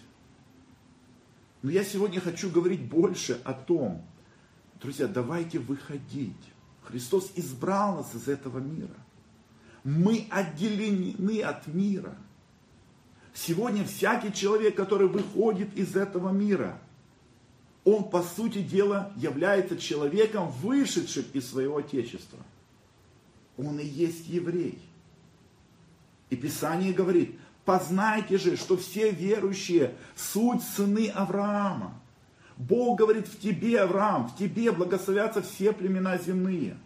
Но 1.63 1.71
я 1.71 1.85
сегодня 1.85 2.21
хочу 2.21 2.51
говорить 2.51 2.83
больше 2.83 3.41
о 3.45 3.55
том, 3.55 4.05
друзья, 4.81 5.07
давайте 5.07 5.59
выходить. 5.59 6.37
Христос 6.83 7.33
избрал 7.37 7.97
нас 7.97 8.15
из 8.15 8.29
этого 8.29 8.59
мира. 8.59 8.95
Мы 9.85 10.27
отделены 10.31 11.41
от 11.43 11.67
мира. 11.67 12.17
Сегодня 13.35 13.85
всякий 13.85 14.33
человек, 14.33 14.77
который 14.77 15.09
выходит 15.09 15.75
из 15.77 15.97
этого 15.97 16.31
мира– 16.31 16.79
он, 17.85 18.05
по 18.05 18.23
сути 18.23 18.63
дела, 18.63 19.13
является 19.17 19.77
человеком, 19.77 20.51
вышедшим 20.51 21.25
из 21.33 21.51
своего 21.51 21.79
Отечества. 21.79 22.39
Он 23.59 23.79
и 23.79 23.85
есть 23.85 24.29
еврей. 24.29 24.79
И 26.31 26.37
Писание 26.37 26.93
говорит, 26.93 27.39
познайте 27.65 28.39
же, 28.39 28.57
что 28.57 28.77
все 28.77 29.11
верующие 29.11 29.95
суть 30.17 30.63
сыны 30.63 31.09
Авраама. 31.09 32.01
Бог 32.57 32.99
говорит, 32.99 33.27
в 33.27 33.41
тебе, 33.41 33.81
Авраам, 33.81 34.29
в 34.29 34.37
тебе 34.37 34.71
благословятся 34.71 35.43
все 35.43 35.73
племена 35.73 36.17
земные. 36.19 36.79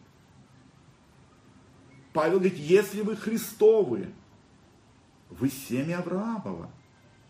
Павел 2.16 2.38
говорит, 2.38 2.56
если 2.56 3.02
вы 3.02 3.14
Христовы, 3.14 4.10
вы 5.28 5.50
семя 5.50 5.98
Авраамова 5.98 6.70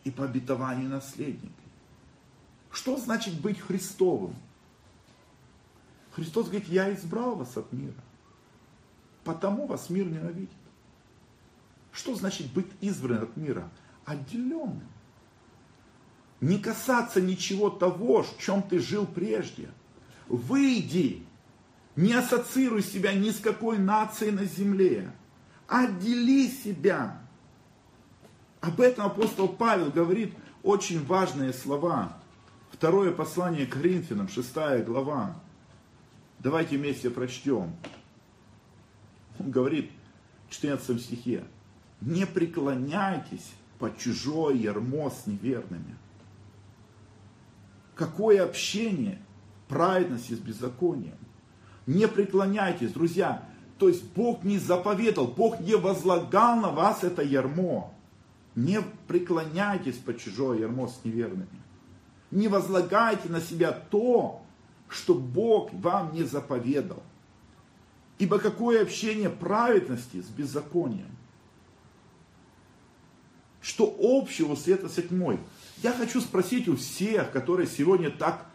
и 0.05 0.13
по 0.13 0.25
обетованию 0.25 0.89
наследники. 0.89 1.51
Что 2.71 2.97
значит 2.97 3.41
быть 3.41 3.59
Христовым? 3.59 4.37
Христос 6.13 6.47
говорит, 6.47 6.69
я 6.69 6.95
избрал 6.95 7.35
вас 7.35 7.57
от 7.57 7.73
мира, 7.73 8.01
потому 9.25 9.67
вас 9.67 9.91
мир 9.91 10.07
ненавидит. 10.07 10.51
Что 11.91 12.15
значит 12.15 12.53
быть 12.53 12.69
избранным 12.81 13.25
от 13.25 13.37
мира? 13.37 13.69
Отделенным. 14.05 14.87
Не 16.41 16.61
касаться 16.61 17.21
ничего 17.21 17.71
того, 17.71 18.23
в 18.23 18.39
чем 18.39 18.63
ты 18.63 18.79
жил 18.79 19.05
прежде. 19.05 19.69
Выйди, 20.29 21.26
не 21.97 22.13
ассоциируй 22.13 22.83
себя 22.83 23.15
ни 23.15 23.31
с 23.31 23.41
какой 23.41 23.79
нацией 23.79 24.33
на 24.33 24.45
земле. 24.45 25.11
Отдели 25.67 26.49
себя. 26.49 27.21
Об 28.61 28.81
этом 28.81 29.07
апостол 29.07 29.49
Павел 29.49 29.91
говорит 29.91 30.35
очень 30.63 31.05
важные 31.05 31.53
слова. 31.53 32.17
Второе 32.71 33.13
послание 33.13 33.67
к 33.67 33.73
Коринфянам, 33.73 34.29
шестая 34.29 34.85
глава. 34.85 35.35
Давайте 36.39 36.77
вместе 36.77 37.09
прочтем. 37.09 37.75
Он 39.39 39.51
говорит 39.51 39.91
в 40.49 40.53
14 40.53 41.01
стихе. 41.01 41.45
Не 42.03 42.27
преклоняйтесь 42.27 43.53
по 43.79 43.91
чужое 43.97 44.55
ярмо 44.55 45.11
с 45.11 45.27
неверными. 45.27 45.97
Какое 47.95 48.45
общение 48.45 49.19
праведности 49.69 50.35
с 50.35 50.39
беззаконием. 50.39 51.17
Не 51.87 52.09
преклоняйтесь, 52.09 52.93
друзья. 52.93 53.43
То 53.79 53.89
есть 53.89 54.05
Бог 54.15 54.43
не 54.43 54.59
заповедал, 54.59 55.27
Бог 55.27 55.61
не 55.61 55.77
возлагал 55.77 56.57
на 56.57 56.71
вас 56.71 57.05
это 57.05 57.23
ярмо. 57.23 57.93
Не 58.55 58.81
преклоняйтесь 59.07 59.97
по 59.97 60.15
чужое 60.15 60.61
ярмо 60.61 60.89
с 60.89 61.05
неверными. 61.05 61.49
Не 62.31 62.49
возлагайте 62.49 63.29
на 63.29 63.41
себя 63.41 63.71
то, 63.71 64.43
что 64.89 65.15
Бог 65.15 65.73
вам 65.73 66.15
не 66.15 66.25
заповедал. 66.25 67.03
Ибо 68.19 68.39
какое 68.39 68.83
общение 68.83 69.29
праведности 69.29 70.23
с 70.23 70.27
беззаконием? 70.27 71.11
Что 73.61 73.95
общего 74.01 74.55
света 74.55 74.89
с 74.89 74.95
тьмой? 74.95 75.39
Я 75.83 75.93
хочу 75.93 76.21
спросить 76.21 76.67
у 76.69 76.77
всех, 76.77 77.31
которые 77.31 77.67
сегодня 77.67 78.11
так 78.11 78.47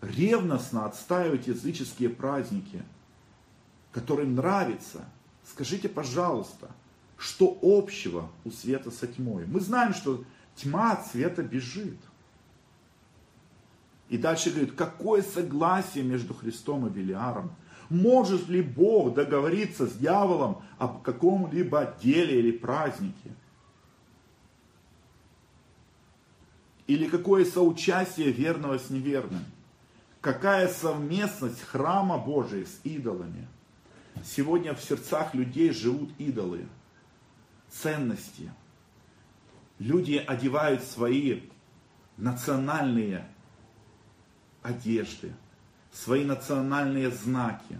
ревностно 0.00 0.86
отстаивают 0.86 1.46
языческие 1.46 2.08
праздники, 2.08 2.82
которым 3.92 4.34
нравится, 4.34 5.04
скажите, 5.44 5.88
пожалуйста, 5.88 6.70
что 7.16 7.58
общего 7.62 8.30
у 8.44 8.50
света 8.50 8.90
со 8.90 9.06
тьмой? 9.06 9.46
Мы 9.46 9.60
знаем, 9.60 9.92
что 9.92 10.24
тьма 10.54 10.92
от 10.92 11.06
света 11.06 11.42
бежит. 11.42 11.98
И 14.08 14.16
дальше 14.16 14.50
говорит, 14.50 14.72
какое 14.74 15.22
согласие 15.22 16.04
между 16.04 16.32
Христом 16.32 16.86
и 16.86 16.90
Велиаром? 16.90 17.50
Может 17.90 18.48
ли 18.48 18.62
Бог 18.62 19.14
договориться 19.14 19.86
с 19.86 19.94
дьяволом 19.94 20.62
об 20.78 21.02
каком-либо 21.02 21.96
деле 22.00 22.38
или 22.38 22.52
празднике? 22.52 23.32
Или 26.86 27.08
какое 27.08 27.44
соучастие 27.44 28.30
верного 28.30 28.78
с 28.78 28.90
неверным? 28.90 29.44
Какая 30.20 30.66
совместность 30.68 31.62
храма 31.62 32.18
Божия 32.18 32.64
с 32.64 32.80
идолами? 32.82 33.46
Сегодня 34.24 34.74
в 34.74 34.82
сердцах 34.82 35.32
людей 35.34 35.70
живут 35.70 36.10
идолы, 36.18 36.66
ценности. 37.70 38.52
Люди 39.78 40.16
одевают 40.16 40.82
свои 40.82 41.42
национальные 42.16 43.28
одежды, 44.62 45.32
свои 45.92 46.24
национальные 46.24 47.12
знаки, 47.12 47.78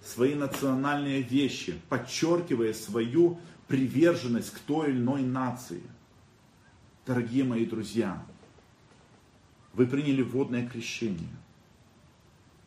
свои 0.00 0.36
национальные 0.36 1.22
вещи, 1.22 1.80
подчеркивая 1.88 2.72
свою 2.72 3.40
приверженность 3.66 4.52
к 4.52 4.60
той 4.60 4.90
или 4.90 4.98
иной 4.98 5.22
нации. 5.22 5.82
Дорогие 7.04 7.42
мои 7.42 7.66
друзья, 7.66 8.24
вы 9.72 9.86
приняли 9.86 10.22
водное 10.22 10.68
крещение. 10.68 11.39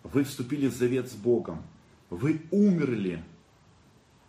Вы 0.03 0.23
вступили 0.23 0.67
в 0.67 0.73
завет 0.73 1.09
с 1.09 1.13
Богом. 1.13 1.63
Вы 2.09 2.41
умерли, 2.51 3.23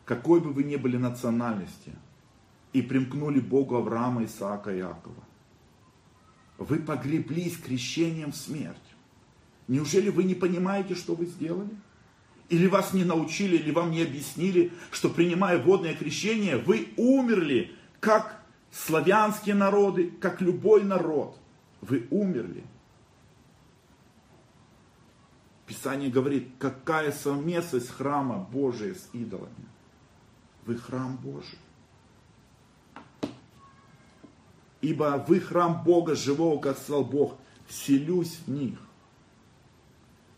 какой 0.04 0.40
бы 0.40 0.52
вы 0.52 0.64
ни 0.64 0.76
были 0.76 0.96
национальности, 0.96 1.92
и 2.72 2.82
примкнули 2.82 3.40
Богу 3.40 3.76
Авраама, 3.76 4.24
Исаака 4.24 4.74
и 4.74 4.78
Иакова. 4.78 5.22
Вы 6.58 6.78
погреблись 6.78 7.56
крещением 7.56 8.32
в 8.32 8.36
смерть. 8.36 8.76
Неужели 9.66 10.10
вы 10.10 10.24
не 10.24 10.34
понимаете, 10.34 10.94
что 10.94 11.14
вы 11.14 11.26
сделали? 11.26 11.70
Или 12.48 12.66
вас 12.66 12.92
не 12.92 13.04
научили, 13.04 13.56
или 13.56 13.70
вам 13.70 13.90
не 13.90 14.02
объяснили, 14.02 14.72
что 14.90 15.08
принимая 15.08 15.58
водное 15.58 15.94
крещение, 15.94 16.58
вы 16.58 16.88
умерли, 16.96 17.72
как 18.00 18.42
славянские 18.70 19.54
народы, 19.54 20.12
как 20.20 20.40
любой 20.42 20.84
народ. 20.84 21.38
Вы 21.80 22.06
умерли. 22.10 22.64
Писание 25.66 26.10
говорит, 26.10 26.48
какая 26.58 27.12
совместность 27.12 27.90
храма 27.90 28.38
Божия 28.38 28.94
с 28.94 29.08
идолами. 29.12 29.66
Вы 30.66 30.76
храм 30.76 31.16
Божий. 31.16 31.58
Ибо 34.80 35.24
вы 35.26 35.40
храм 35.40 35.82
Бога 35.82 36.14
живого, 36.14 36.60
как 36.60 36.78
сказал 36.78 37.04
Бог, 37.04 37.36
вселюсь 37.66 38.38
в 38.46 38.50
них 38.50 38.78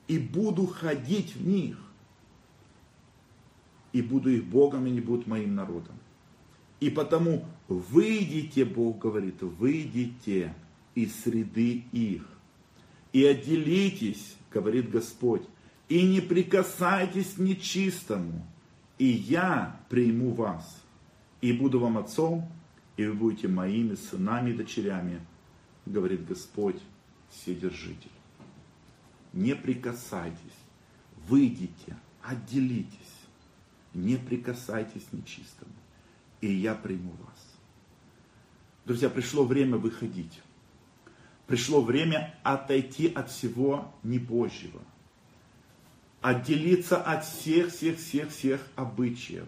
и 0.08 0.18
буду 0.18 0.66
ходить 0.66 1.34
в 1.34 1.46
них, 1.46 1.78
и 3.92 4.02
буду 4.02 4.30
их 4.30 4.44
Богом, 4.44 4.86
и 4.86 4.90
не 4.90 5.00
будут 5.00 5.26
моим 5.26 5.54
народом. 5.54 5.96
И 6.80 6.90
потому 6.90 7.44
выйдите, 7.68 8.64
Бог 8.64 8.98
говорит, 8.98 9.42
выйдите 9.42 10.54
из 10.94 11.14
среды 11.22 11.84
их, 11.92 12.26
и 13.12 13.24
отделитесь, 13.24 14.36
говорит 14.56 14.90
Господь, 14.90 15.42
и 15.88 16.02
не 16.02 16.20
прикасайтесь 16.20 17.34
к 17.34 17.38
нечистому, 17.38 18.46
и 18.98 19.06
я 19.06 19.80
приму 19.88 20.32
вас, 20.32 20.82
и 21.40 21.52
буду 21.52 21.78
вам 21.78 21.98
отцом, 21.98 22.50
и 22.96 23.04
вы 23.04 23.12
будете 23.14 23.48
моими 23.48 23.94
сынами 23.94 24.50
и 24.50 24.54
дочерями, 24.54 25.20
говорит 25.84 26.26
Господь, 26.26 26.80
Вседержитель 27.30 28.16
не 29.36 29.54
прикасайтесь, 29.54 30.38
выйдите, 31.28 31.96
отделитесь, 32.22 32.90
не 33.92 34.16
прикасайтесь 34.16 35.06
нечистому, 35.12 35.72
и 36.40 36.50
я 36.50 36.74
приму 36.74 37.12
вас. 37.20 37.58
Друзья, 38.86 39.10
пришло 39.10 39.44
время 39.44 39.76
выходить. 39.76 40.40
Пришло 41.46 41.80
время 41.80 42.34
отойти 42.42 43.08
от 43.08 43.30
всего 43.30 43.92
небожьего. 44.02 44.80
Отделиться 46.20 47.00
от 47.00 47.24
всех, 47.24 47.72
всех, 47.72 47.98
всех, 47.98 48.30
всех 48.30 48.60
обычаев, 48.74 49.46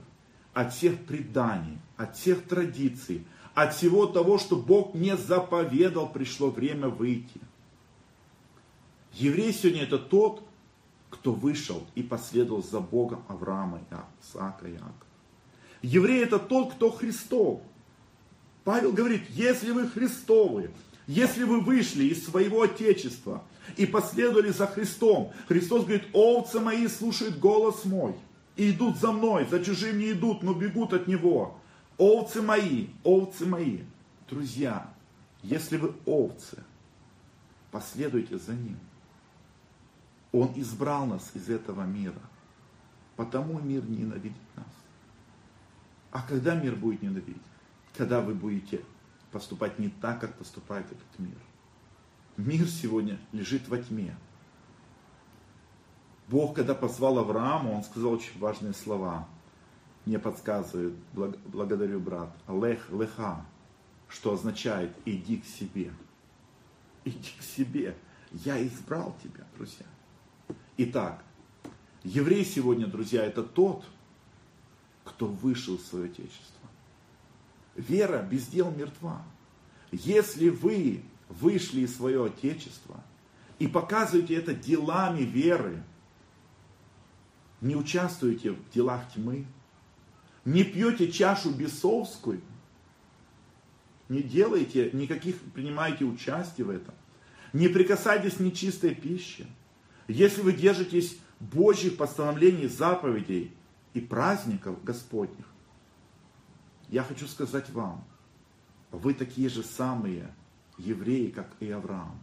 от 0.55 0.73
всех 0.73 1.05
преданий, 1.05 1.79
от 1.97 2.17
всех 2.17 2.45
традиций, 2.45 3.27
от 3.55 3.75
всего 3.75 4.07
того, 4.07 4.39
что 4.39 4.55
Бог 4.55 4.95
не 4.95 5.17
заповедал, 5.17 6.09
пришло 6.09 6.51
время 6.51 6.89
выйти. 6.89 7.41
Еврей 9.15 9.53
сегодня 9.53 9.83
это 9.83 9.99
тот, 9.99 10.45
кто 11.11 11.33
вышел 11.33 11.85
и 11.97 12.05
последовал 12.05 12.63
за 12.63 12.79
Богом 12.79 13.25
Авраама, 13.27 13.81
Исаака 14.23 14.71
Иакова. 14.71 14.93
Еврей 15.83 16.23
это 16.23 16.39
тот, 16.39 16.75
кто 16.75 16.91
Христов. 16.91 17.61
Павел 18.63 18.93
говорит, 18.93 19.23
если 19.31 19.73
вы 19.73 19.89
Христовы, 19.89 20.71
если 21.09 21.45
вы 21.45 21.61
вышли 21.61 22.05
из 22.05 22.27
своего 22.27 22.63
Отечества 22.63 23.43
и 23.79 23.87
последовали 23.87 24.51
за 24.51 24.67
Христом, 24.67 25.33
Христос 25.49 25.85
говорит, 25.85 26.05
овцы 26.13 26.61
мои 26.61 26.87
слушают 26.87 27.39
голос 27.39 27.87
мой 27.87 28.15
и 28.57 28.71
идут 28.71 28.99
за 28.99 29.11
мной, 29.11 29.47
за 29.47 29.65
чужим 29.65 29.99
не 29.99 30.13
идут, 30.13 30.43
но 30.43 30.53
бегут 30.53 30.93
от 30.93 31.07
Него. 31.07 31.59
Овцы 31.97 32.43
мои, 32.43 32.89
овцы 33.05 33.47
мои. 33.47 33.79
Друзья, 34.29 34.93
если 35.43 35.79
вы 35.79 35.95
овцы, 36.05 36.63
последуйте 37.71 38.37
за 38.37 38.53
Ним. 38.53 38.77
Он 40.31 40.53
избрал 40.57 41.07
нас 41.07 41.31
из 41.33 41.49
этого 41.49 41.85
мира. 41.85 42.21
Потому 43.17 43.59
мир 43.61 43.83
ненавидит 43.89 44.37
нас. 44.57 44.67
А 46.11 46.21
когда 46.21 46.55
мир 46.55 46.77
будет 46.77 47.01
ненавидеть? 47.01 47.37
Когда 47.97 48.21
вы 48.21 48.35
будете 48.35 48.83
поступать 49.39 49.79
не 49.79 49.89
так, 49.89 50.21
как 50.21 50.37
поступает 50.37 50.87
этот 50.87 51.19
мир. 51.19 51.39
Мир 52.37 52.67
сегодня 52.67 53.21
лежит 53.31 53.69
во 53.69 53.79
тьме. 53.79 54.17
Бог, 56.27 56.57
когда 56.57 56.75
позвал 56.75 57.21
Авраама, 57.21 57.69
он 57.71 57.85
сказал 57.85 58.15
очень 58.15 58.37
важные 58.41 58.73
слова. 58.73 59.29
Мне 60.07 60.19
подсказывает, 60.19 60.95
благодарю, 61.13 62.01
брат, 62.01 62.35
Лех, 62.49 62.91
Леха, 62.91 63.47
что 64.09 64.33
означает 64.33 64.91
иди 65.05 65.37
к 65.37 65.45
себе. 65.45 65.93
Иди 67.05 67.31
к 67.39 67.43
себе. 67.43 67.97
Я 68.33 68.61
избрал 68.67 69.15
тебя, 69.23 69.45
друзья. 69.57 69.87
Итак, 70.79 71.23
еврей 72.03 72.45
сегодня, 72.45 72.89
друзья, 72.89 73.25
это 73.25 73.45
тот, 73.45 73.85
кто 75.05 75.27
вышел 75.27 75.79
в 75.79 75.83
свое 75.83 76.07
Отечество. 76.07 76.58
Вера 77.79 78.23
без 78.23 78.47
дел 78.49 78.71
мертва. 78.71 79.23
Если 79.91 80.51
вы 80.51 81.03
вышли 81.29 81.83
из 81.83 81.97
своего 81.97 82.25
Отечества 82.25 83.03
и 83.59 83.67
показываете 83.67 84.35
это 84.35 84.55
делами 84.55 85.21
веры, 85.21 85.83
не 87.61 87.75
участвуете 87.75 88.53
в 88.53 88.71
делах 88.71 89.03
тьмы, 89.15 89.47
не 90.45 90.65
пьете 90.65 91.11
чашу 91.11 91.51
бесовскую, 91.51 92.41
не 94.09 94.23
делаете 94.23 94.91
никаких, 94.93 95.41
принимаете 95.55 96.05
участие 96.05 96.67
в 96.67 96.71
этом, 96.71 96.95
не 97.53 97.69
прикасайтесь 97.69 98.35
к 98.35 98.41
нечистой 98.41 98.95
пище– 98.95 99.47
если 100.09 100.41
вы 100.41 100.55
держитесь 100.55 101.19
Божьих 101.39 101.99
постановлений, 101.99 102.67
заповедей 102.67 103.53
и 103.93 104.01
праздников 104.01 104.83
Господних, 104.83 105.45
я 106.89 107.03
хочу 107.03 107.27
сказать 107.27 107.71
вам, 107.71 108.05
вы 108.91 109.15
такие 109.15 109.49
же 109.49 109.63
самые 109.63 110.35
евреи, 110.79 111.31
как 111.31 111.51
и 111.61 111.71
Авраам. 111.71 112.19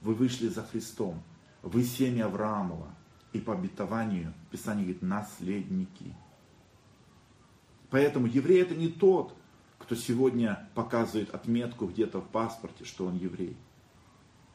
Вы 0.00 0.14
вышли 0.14 0.48
за 0.48 0.62
Христом. 0.62 1.22
Вы 1.62 1.84
семя 1.84 2.26
Авраамова. 2.26 2.94
И 3.32 3.38
по 3.38 3.52
обетованию 3.52 4.32
Писание 4.50 4.84
говорит, 4.84 5.02
наследники. 5.02 6.14
Поэтому 7.90 8.26
еврей 8.26 8.62
это 8.62 8.74
не 8.74 8.88
тот, 8.88 9.34
кто 9.78 9.94
сегодня 9.94 10.68
показывает 10.74 11.34
отметку 11.34 11.86
где-то 11.86 12.20
в 12.20 12.28
паспорте, 12.28 12.84
что 12.84 13.06
он 13.06 13.16
еврей. 13.16 13.56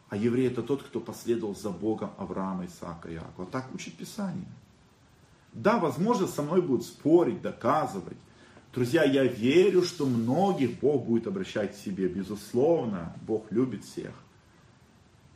А 0.09 0.17
еврей 0.17 0.47
это 0.47 0.61
тот, 0.61 0.83
кто 0.83 0.99
последовал 0.99 1.55
за 1.55 1.71
Богом 1.71 2.11
Авраама, 2.17 2.65
Исаака, 2.65 3.11
Иакова. 3.13 3.47
Так 3.49 3.73
учит 3.73 3.95
Писание. 3.95 4.47
Да, 5.53 5.79
возможно, 5.79 6.27
со 6.27 6.41
мной 6.41 6.61
будут 6.61 6.85
спорить, 6.85 7.41
доказывать. 7.41 8.17
Друзья, 8.75 9.05
я 9.05 9.23
верю, 9.23 9.83
что 9.83 10.05
многих 10.05 10.81
Бог 10.81 11.05
будет 11.05 11.27
обращать 11.27 11.71
к 11.71 11.79
себе. 11.79 12.09
Безусловно, 12.09 13.15
Бог 13.25 13.49
любит 13.49 13.85
всех. 13.85 14.13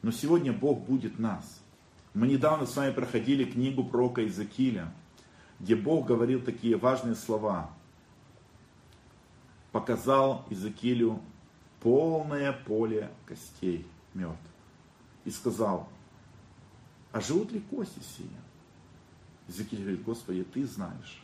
Но 0.01 0.11
сегодня 0.11 0.51
Бог 0.51 0.81
будет 0.81 1.19
нас. 1.19 1.61
Мы 2.13 2.27
недавно 2.27 2.65
с 2.65 2.75
вами 2.75 2.91
проходили 2.91 3.45
книгу 3.45 3.85
пророка 3.85 4.21
Иезекииля, 4.21 4.93
где 5.61 5.77
Бог 5.77 6.05
говорил 6.05 6.41
такие 6.41 6.75
важные 6.75 7.15
слова. 7.15 7.71
Показал 9.71 10.45
Иезекиилю 10.49 11.21
полное 11.79 12.51
поле 12.51 13.09
костей 13.25 13.87
мертв 14.13 14.37
и 15.23 15.31
сказал, 15.31 15.87
а 17.13 17.21
живут 17.21 17.53
ли 17.53 17.61
кости 17.61 17.99
сии? 18.17 18.29
Иезекииль 19.47 19.83
говорит, 19.83 20.03
Господи, 20.03 20.43
Ты 20.43 20.67
знаешь. 20.67 21.23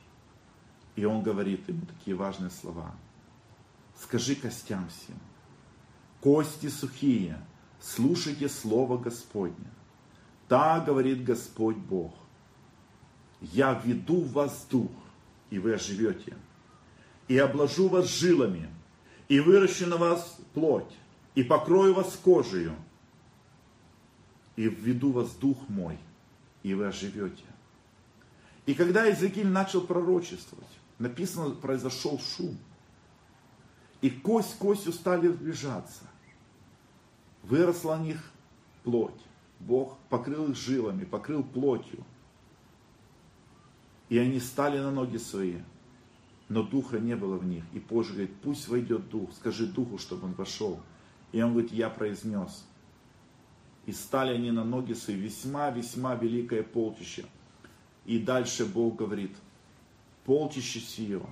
И 0.95 1.05
он 1.05 1.21
говорит 1.23 1.67
ему 1.67 1.85
такие 1.85 2.15
важные 2.15 2.49
слова. 2.49 2.95
Скажи 4.01 4.35
костям 4.35 4.87
всем, 4.89 5.17
кости 6.21 6.67
сухие, 6.67 7.41
слушайте 7.79 8.49
слово 8.49 8.97
Господне. 8.97 9.71
Так 10.47 10.85
говорит 10.85 11.23
Господь 11.23 11.77
Бог. 11.77 12.13
Я 13.41 13.73
введу 13.73 14.21
в 14.21 14.31
вас 14.31 14.65
дух, 14.69 14.91
и 15.49 15.59
вы 15.59 15.73
оживете, 15.73 16.35
и 17.27 17.37
обложу 17.37 17.87
вас 17.87 18.07
жилами, 18.07 18.69
и 19.27 19.39
выращу 19.39 19.87
на 19.87 19.97
вас 19.97 20.37
плоть, 20.53 20.93
и 21.35 21.43
покрою 21.43 21.93
вас 21.93 22.19
кожею, 22.23 22.75
и 24.55 24.67
введу 24.67 25.11
вас 25.11 25.31
дух 25.35 25.57
мой, 25.67 25.97
и 26.63 26.73
вы 26.73 26.87
оживете. 26.87 27.43
И 28.65 28.73
когда 28.73 29.05
Иезекииль 29.05 29.47
начал 29.47 29.81
пророчествовать, 29.81 30.65
написано, 30.99 31.51
произошел 31.51 32.19
шум. 32.19 32.57
И 34.01 34.09
кость 34.09 34.57
костью 34.57 34.93
стали 34.93 35.27
сближаться. 35.29 36.03
Выросла 37.43 37.95
на 37.97 38.03
них 38.03 38.31
плоть. 38.83 39.19
Бог 39.59 39.97
покрыл 40.09 40.51
их 40.51 40.57
жилами, 40.57 41.05
покрыл 41.05 41.43
плотью. 41.43 42.03
И 44.09 44.17
они 44.17 44.39
стали 44.39 44.77
на 44.77 44.91
ноги 44.91 45.17
свои, 45.17 45.57
но 46.49 46.61
духа 46.61 46.99
не 46.99 47.15
было 47.15 47.37
в 47.37 47.45
них. 47.45 47.63
И 47.73 47.79
позже 47.79 48.13
говорит, 48.13 48.35
пусть 48.41 48.67
войдет 48.67 49.09
дух, 49.09 49.31
скажи 49.33 49.65
духу, 49.65 49.97
чтобы 49.97 50.27
он 50.27 50.33
вошел. 50.33 50.79
И 51.31 51.41
он 51.41 51.51
говорит, 51.51 51.71
я 51.71 51.89
произнес. 51.89 52.65
И 53.85 53.91
стали 53.91 54.33
они 54.33 54.51
на 54.51 54.63
ноги 54.63 54.93
свои, 54.93 55.15
весьма-весьма 55.15 56.15
великое 56.15 56.63
полчище. 56.63 57.25
И 58.05 58.19
дальше 58.19 58.65
Бог 58.65 58.97
говорит, 58.97 59.35
полчище 60.25 60.79
сие, 60.79 61.25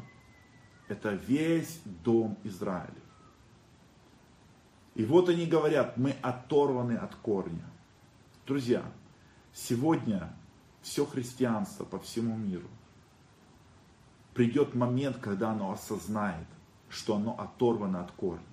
это 0.88 1.14
весь 1.14 1.82
дом 1.84 2.38
Израиля. 2.44 2.94
И 4.96 5.04
вот 5.06 5.28
они 5.28 5.48
говорят, 5.48 5.98
мы 5.98 6.12
оторваны 6.22 6.94
от 6.94 7.16
корня. 7.16 7.66
Друзья, 8.46 8.84
сегодня 9.54 10.32
все 10.82 11.06
христианство 11.06 11.84
по 11.84 12.00
всему 12.00 12.38
миру 12.38 12.68
придет 14.34 14.76
момент, 14.76 15.18
когда 15.18 15.52
оно 15.52 15.72
осознает, 15.72 16.48
что 16.90 17.16
оно 17.16 17.40
оторвано 17.40 18.02
от 18.02 18.12
корня. 18.12 18.44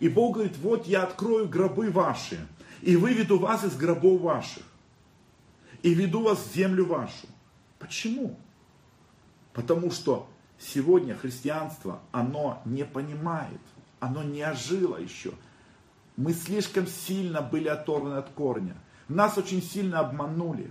И 0.00 0.08
Бог 0.08 0.34
говорит, 0.34 0.56
вот 0.58 0.86
я 0.86 1.02
открою 1.02 1.48
гробы 1.48 1.90
ваши, 1.90 2.46
и 2.80 2.96
выведу 2.96 3.38
вас 3.38 3.64
из 3.64 3.76
гробов 3.76 4.20
ваших, 4.20 4.64
и 5.82 5.94
веду 5.94 6.22
вас 6.22 6.38
в 6.38 6.54
землю 6.54 6.86
вашу. 6.86 7.26
Почему? 7.78 8.38
Потому 9.54 9.90
что 9.90 10.28
сегодня 10.58 11.14
христианство, 11.14 12.00
оно 12.12 12.60
не 12.64 12.84
понимает, 12.84 13.60
оно 14.00 14.22
не 14.22 14.42
ожило 14.42 14.98
еще. 14.98 15.32
Мы 16.16 16.34
слишком 16.34 16.86
сильно 16.86 17.40
были 17.40 17.68
оторваны 17.68 18.16
от 18.16 18.28
корня. 18.30 18.76
Нас 19.08 19.38
очень 19.38 19.62
сильно 19.62 20.00
обманули, 20.00 20.70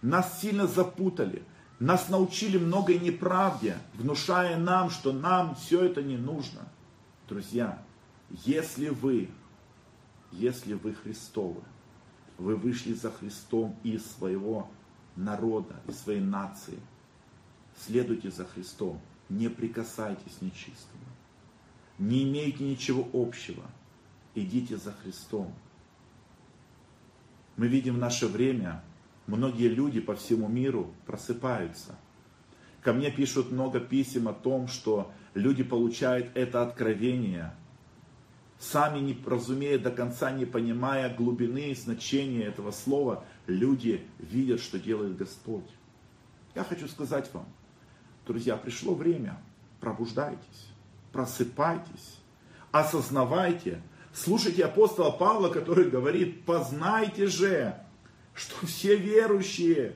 нас 0.00 0.40
сильно 0.40 0.66
запутали, 0.66 1.42
нас 1.78 2.08
научили 2.08 2.58
многой 2.58 2.98
неправде, 2.98 3.76
внушая 3.94 4.56
нам, 4.56 4.90
что 4.90 5.12
нам 5.12 5.54
все 5.54 5.84
это 5.84 6.02
не 6.02 6.16
нужно. 6.16 6.60
Друзья, 7.28 7.82
если 8.30 8.88
вы, 8.88 9.28
если 10.30 10.74
вы 10.74 10.94
Христовы, 10.94 11.60
вы 12.38 12.56
вышли 12.56 12.94
за 12.94 13.10
Христом 13.10 13.76
из 13.82 14.06
своего 14.12 14.70
народа, 15.16 15.74
из 15.88 15.98
своей 15.98 16.20
нации, 16.20 16.78
следуйте 17.84 18.30
за 18.30 18.44
Христом, 18.44 19.00
не 19.28 19.48
прикасайтесь 19.48 20.40
нечистого, 20.40 21.04
не 21.98 22.24
имейте 22.24 22.64
ничего 22.64 23.08
общего, 23.12 23.64
идите 24.34 24.76
за 24.76 24.92
Христом. 24.92 25.52
Мы 27.56 27.68
видим 27.68 27.94
в 27.94 27.98
наше 27.98 28.26
время, 28.26 28.82
многие 29.26 29.68
люди 29.68 30.00
по 30.00 30.14
всему 30.14 30.48
миру 30.48 30.92
просыпаются. 31.06 31.96
Ко 32.82 32.92
мне 32.92 33.10
пишут 33.10 33.52
много 33.52 33.78
писем 33.78 34.28
о 34.28 34.32
том, 34.32 34.68
что 34.68 35.12
люди 35.34 35.62
получают 35.62 36.30
это 36.34 36.62
откровение– 36.62 37.54
сами 38.62 39.00
не 39.00 39.18
разумея 39.26 39.78
до 39.78 39.90
конца, 39.90 40.30
не 40.30 40.44
понимая 40.44 41.14
глубины 41.14 41.72
и 41.72 41.74
значения 41.74 42.44
этого 42.44 42.70
слова, 42.70 43.24
люди 43.46 44.06
видят, 44.18 44.60
что 44.60 44.78
делает 44.78 45.16
Господь. 45.16 45.68
Я 46.54 46.62
хочу 46.62 46.86
сказать 46.86 47.28
вам, 47.32 47.46
друзья, 48.26 48.56
пришло 48.56 48.94
время, 48.94 49.38
пробуждайтесь, 49.80 50.68
просыпайтесь, 51.12 52.18
осознавайте, 52.70 53.82
слушайте 54.12 54.64
апостола 54.64 55.10
Павла, 55.10 55.48
который 55.48 55.90
говорит, 55.90 56.44
познайте 56.44 57.26
же, 57.26 57.76
что 58.34 58.66
все 58.66 58.96
верующие 58.96 59.94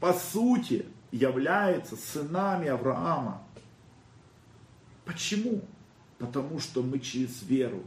по 0.00 0.12
сути 0.12 0.86
являются 1.10 1.96
сынами 1.96 2.68
Авраама. 2.68 3.42
Почему? 5.04 5.62
Потому 6.18 6.58
что 6.60 6.82
мы 6.82 6.98
через 6.98 7.42
веру 7.42 7.82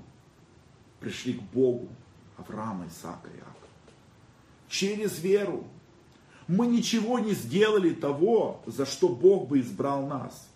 пришли 1.00 1.34
к 1.34 1.42
Богу 1.42 1.90
Авраама, 2.38 2.88
Исаака 2.88 3.30
и 3.30 3.38
Иакова. 3.38 3.56
Через 4.70 5.20
веру. 5.20 5.66
Мы 6.48 6.68
ничего 6.68 7.20
не 7.20 7.34
сделали 7.34 7.94
того, 7.94 8.62
за 8.66 8.86
что 8.86 9.10
Бог 9.10 9.48
бы 9.48 9.60
избрал 9.60 10.08
нас. 10.08 10.50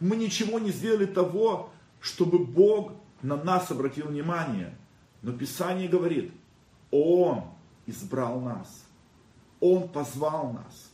Мы 0.00 0.16
ничего 0.16 0.58
не 0.58 0.70
сделали 0.70 1.06
того, 1.06 1.70
чтобы 2.00 2.38
Бог 2.38 2.92
на 3.22 3.36
нас 3.36 3.70
обратил 3.70 4.06
внимание. 4.06 4.76
Но 5.22 5.32
Писание 5.32 5.88
говорит, 5.88 6.32
Он 6.90 7.44
избрал 7.86 8.40
нас. 8.40 8.84
Он 9.60 9.88
позвал 9.88 10.52
нас. 10.52 10.90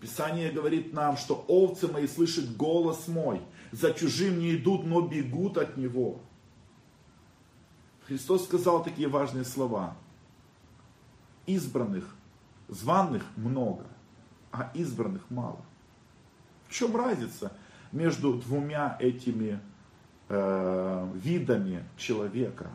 Писание 0.00 0.50
говорит 0.50 0.94
нам, 0.94 1.18
что 1.18 1.44
овцы 1.46 1.86
мои 1.86 2.06
слышат 2.06 2.56
голос 2.56 3.06
мой, 3.06 3.42
за 3.70 3.92
чужим 3.92 4.38
не 4.38 4.56
идут, 4.56 4.86
но 4.86 5.02
бегут 5.02 5.58
от 5.58 5.76
него. 5.76 6.20
Христос 8.06 8.44
сказал 8.44 8.82
такие 8.82 9.08
важные 9.08 9.44
слова. 9.44 9.96
Избранных, 11.46 12.16
званых 12.70 13.24
много, 13.36 13.84
а 14.52 14.70
избранных 14.74 15.28
мало. 15.30 15.60
В 16.68 16.72
чем 16.72 16.96
разница 16.96 17.52
между 17.92 18.34
двумя 18.34 18.96
этими 19.00 19.60
э, 20.28 21.12
видами 21.14 21.84
человека? 21.96 22.70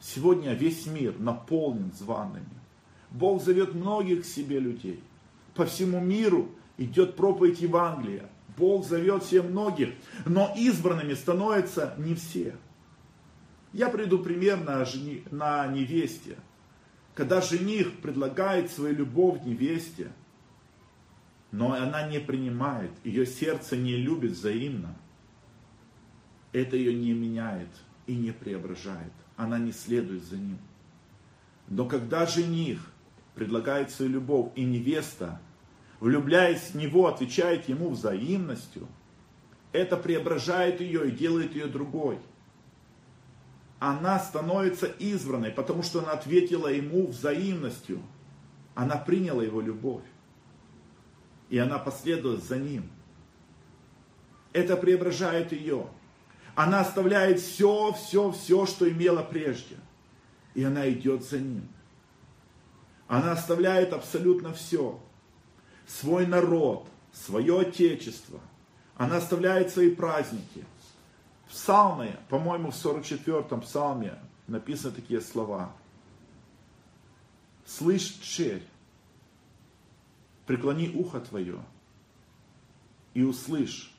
Сегодня 0.00 0.54
весь 0.54 0.86
мир 0.86 1.18
наполнен 1.18 1.92
зваными. 1.92 2.46
Бог 3.10 3.42
зовет 3.42 3.74
многих 3.74 4.22
к 4.22 4.26
себе 4.26 4.58
людей. 4.58 5.02
По 5.54 5.66
всему 5.66 6.00
миру 6.00 6.48
идет 6.78 7.14
проповедь 7.14 7.60
Евангелия. 7.60 8.28
Бог 8.56 8.86
зовет 8.86 9.22
все 9.22 9.42
многих, 9.42 9.90
но 10.26 10.52
избранными 10.56 11.14
становятся 11.14 11.94
не 11.98 12.14
все. 12.14 12.56
Я 13.72 13.88
приведу 13.88 14.18
пример 14.18 14.58
на, 14.58 14.84
жени, 14.84 15.24
на 15.30 15.66
невесте. 15.66 16.36
Когда 17.14 17.42
жених 17.42 18.00
предлагает 18.00 18.70
свою 18.70 18.96
любовь 18.96 19.42
невесте, 19.44 20.10
но 21.50 21.72
она 21.74 22.08
не 22.08 22.18
принимает, 22.18 22.90
ее 23.04 23.26
сердце 23.26 23.76
не 23.76 23.96
любит 23.96 24.32
взаимно, 24.32 24.96
это 26.52 26.76
ее 26.76 26.94
не 26.94 27.12
меняет 27.12 27.68
и 28.06 28.14
не 28.14 28.30
преображает. 28.30 29.12
Она 29.36 29.58
не 29.58 29.72
следует 29.72 30.24
за 30.24 30.36
ним. 30.36 30.58
Но 31.68 31.86
когда 31.86 32.26
жених 32.26 32.90
предлагает 33.34 33.90
свою 33.90 34.12
любовь, 34.12 34.52
и 34.54 34.64
невеста, 34.64 35.40
влюбляясь 36.00 36.70
в 36.70 36.74
него, 36.74 37.06
отвечает 37.06 37.68
ему 37.68 37.90
взаимностью, 37.90 38.88
это 39.72 39.96
преображает 39.96 40.80
ее 40.80 41.08
и 41.08 41.12
делает 41.12 41.54
ее 41.54 41.66
другой– 41.66 42.18
она 43.84 44.20
становится 44.20 44.86
избранной, 44.86 45.50
потому 45.50 45.82
что 45.82 46.04
она 46.04 46.12
ответила 46.12 46.68
ему 46.68 47.08
взаимностью. 47.08 48.00
Она 48.76 48.96
приняла 48.96 49.42
его 49.42 49.60
любовь. 49.60 50.04
И 51.48 51.58
она 51.58 51.80
последует 51.80 52.44
за 52.44 52.58
ним. 52.58 52.88
Это 54.52 54.76
преображает 54.76 55.50
ее. 55.50 55.88
Она 56.54 56.82
оставляет 56.82 57.40
все, 57.40 57.92
все, 57.94 58.30
все, 58.30 58.66
что 58.66 58.88
имела 58.88 59.24
прежде. 59.24 59.74
И 60.54 60.62
она 60.62 60.88
идет 60.88 61.24
за 61.24 61.40
ним. 61.40 61.68
Она 63.08 63.32
оставляет 63.32 63.92
абсолютно 63.92 64.54
все. 64.54 65.00
Свой 65.88 66.24
народ, 66.28 66.86
свое 67.12 67.62
отечество. 67.62 68.38
Она 68.96 69.16
оставляет 69.16 69.70
свои 69.70 69.92
праздники. 69.92 70.64
Псалме, 71.52 72.18
по-моему, 72.30 72.70
в 72.70 72.74
44-м 72.74 73.60
псалме 73.60 74.18
написаны 74.46 74.94
такие 74.94 75.20
слова. 75.20 75.70
Слышь, 77.66 78.18
черь, 78.22 78.66
преклони 80.46 80.88
ухо 80.88 81.20
твое 81.20 81.62
и 83.12 83.22
услышь, 83.22 83.92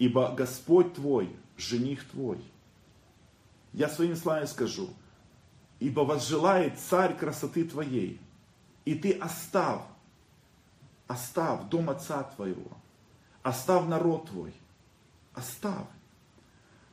ибо 0.00 0.34
Господь 0.34 0.94
твой, 0.94 1.34
жених 1.56 2.08
твой. 2.10 2.42
Я 3.72 3.88
своими 3.88 4.14
словами 4.14 4.46
скажу, 4.46 4.90
ибо 5.78 6.00
возжелает 6.00 6.76
царь 6.80 7.16
красоты 7.16 7.62
твоей, 7.62 8.20
и 8.84 8.96
ты 8.96 9.12
оставь, 9.12 9.82
оставь 11.06 11.68
дом 11.68 11.88
отца 11.88 12.24
твоего, 12.24 12.76
оставь 13.44 13.86
народ 13.86 14.26
твой, 14.26 14.52
оставь. 15.34 15.86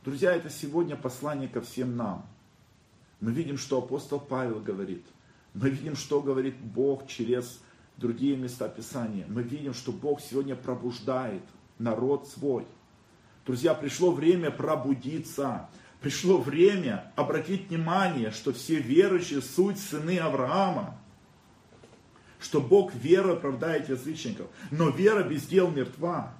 Друзья, 0.03 0.33
это 0.33 0.49
сегодня 0.49 0.95
послание 0.95 1.47
ко 1.47 1.61
всем 1.61 1.95
нам. 1.95 2.25
Мы 3.19 3.31
видим, 3.31 3.57
что 3.57 3.77
апостол 3.77 4.19
Павел 4.19 4.59
говорит. 4.59 5.05
Мы 5.53 5.69
видим, 5.69 5.95
что 5.95 6.21
говорит 6.21 6.57
Бог 6.57 7.07
через 7.07 7.61
другие 7.97 8.35
места 8.35 8.67
Писания. 8.67 9.25
Мы 9.27 9.43
видим, 9.43 9.73
что 9.73 9.91
Бог 9.91 10.21
сегодня 10.21 10.55
пробуждает 10.55 11.43
народ 11.77 12.27
свой. 12.27 12.65
Друзья, 13.45 13.73
пришло 13.73 14.11
время 14.11 14.49
пробудиться. 14.49 15.69
Пришло 16.01 16.39
время 16.39 17.11
обратить 17.15 17.69
внимание, 17.69 18.31
что 18.31 18.53
все 18.53 18.79
верующие 18.79 19.41
суть 19.41 19.77
сыны 19.77 20.17
Авраама. 20.17 20.97
Что 22.39 22.59
Бог 22.59 22.95
веру 22.95 23.33
оправдает 23.33 23.89
язычников. 23.89 24.47
Но 24.71 24.89
вера 24.89 25.23
без 25.23 25.45
дел 25.45 25.69
мертва. 25.69 26.33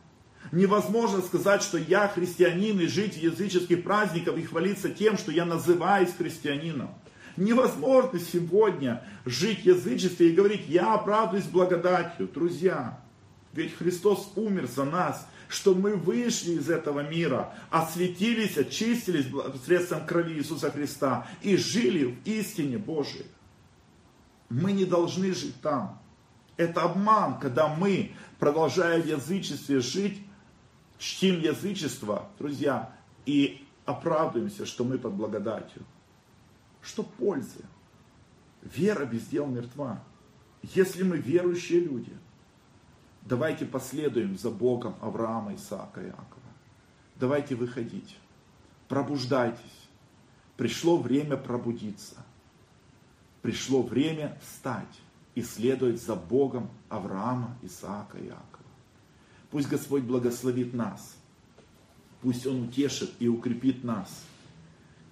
Невозможно 0.51 1.21
сказать, 1.21 1.61
что 1.63 1.77
я 1.77 2.07
христианин 2.07 2.79
и 2.79 2.87
жить 2.87 3.15
языческих 3.15 3.83
праздниках 3.83 4.37
и 4.37 4.43
хвалиться 4.43 4.89
тем, 4.89 5.17
что 5.17 5.31
я 5.31 5.45
называюсь 5.45 6.13
христианином. 6.17 6.89
Невозможно 7.37 8.19
сегодня 8.19 9.03
жить 9.25 9.65
язычестве 9.65 10.29
и 10.29 10.35
говорить, 10.35 10.67
я 10.67 10.93
оправдываюсь 10.93 11.45
благодатью. 11.45 12.27
Друзья, 12.27 12.99
ведь 13.53 13.75
Христос 13.77 14.33
умер 14.35 14.67
за 14.67 14.83
нас, 14.83 15.25
что 15.47 15.73
мы 15.73 15.95
вышли 15.95 16.53
из 16.53 16.69
этого 16.69 17.01
мира, 17.01 17.53
осветились, 17.69 18.57
очистились 18.57 19.25
посредством 19.25 20.05
крови 20.05 20.33
Иисуса 20.33 20.71
Христа 20.71 21.27
и 21.41 21.55
жили 21.55 22.05
в 22.05 22.27
истине 22.27 22.77
Божией. 22.77 23.25
Мы 24.49 24.73
не 24.73 24.85
должны 24.85 25.33
жить 25.33 25.55
там. 25.61 26.01
Это 26.57 26.83
обман, 26.83 27.39
когда 27.39 27.69
мы, 27.69 28.11
продолжая 28.39 29.01
в 29.01 29.07
язычестве 29.07 29.79
жить, 29.79 30.21
чтим 31.01 31.41
язычество, 31.41 32.29
друзья, 32.37 32.93
и 33.25 33.65
оправдываемся, 33.85 34.67
что 34.67 34.83
мы 34.83 34.99
под 34.99 35.13
благодатью. 35.13 35.83
Что 36.81 37.01
пользы? 37.01 37.65
Вера 38.61 39.05
без 39.05 39.25
дел 39.25 39.47
мертва. 39.47 40.03
Если 40.61 41.01
мы 41.01 41.17
верующие 41.17 41.79
люди, 41.79 42.15
давайте 43.23 43.65
последуем 43.65 44.37
за 44.37 44.51
Богом 44.51 44.95
Авраама, 45.01 45.55
Исаака 45.55 46.01
и 46.01 46.05
Иакова. 46.05 46.41
Давайте 47.15 47.55
выходить. 47.55 48.19
Пробуждайтесь. 48.87 49.89
Пришло 50.55 50.97
время 50.97 51.35
пробудиться. 51.35 52.17
Пришло 53.41 53.81
время 53.81 54.37
встать 54.43 55.01
и 55.33 55.41
следовать 55.41 55.99
за 55.99 56.15
Богом 56.15 56.69
Авраама, 56.89 57.57
Исаака 57.63 58.19
и 58.19 58.27
Иакова. 58.27 58.60
Пусть 59.51 59.67
Господь 59.67 60.03
благословит 60.03 60.73
нас. 60.73 61.15
Пусть 62.21 62.47
Он 62.47 62.63
утешит 62.63 63.11
и 63.19 63.27
укрепит 63.27 63.83
нас. 63.83 64.23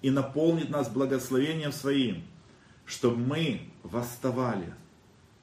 И 0.02 0.10
наполнит 0.10 0.70
нас 0.70 0.88
благословением 0.88 1.72
Своим, 1.72 2.22
чтобы 2.86 3.18
мы 3.18 3.60
восставали 3.82 4.74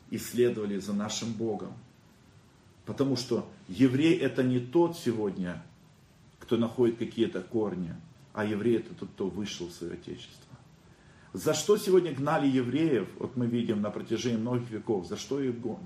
и 0.09 0.17
следовали 0.17 0.79
за 0.79 0.93
нашим 0.93 1.33
Богом. 1.33 1.73
Потому 2.85 3.15
что 3.15 3.47
еврей 3.67 4.17
это 4.17 4.43
не 4.43 4.59
тот 4.59 4.97
сегодня, 4.97 5.63
кто 6.39 6.57
находит 6.57 6.97
какие-то 6.97 7.41
корни, 7.41 7.93
а 8.33 8.45
еврей 8.45 8.77
это 8.77 8.93
тот, 8.95 9.09
кто 9.09 9.29
вышел 9.29 9.67
в 9.67 9.73
свое 9.73 9.93
Отечество. 9.93 10.55
За 11.33 11.53
что 11.53 11.77
сегодня 11.77 12.13
гнали 12.13 12.47
евреев, 12.47 13.09
вот 13.19 13.35
мы 13.35 13.45
видим 13.45 13.81
на 13.81 13.91
протяжении 13.91 14.37
многих 14.37 14.71
веков, 14.71 15.05
за 15.05 15.17
что 15.17 15.39
их 15.41 15.59
гонят? 15.59 15.81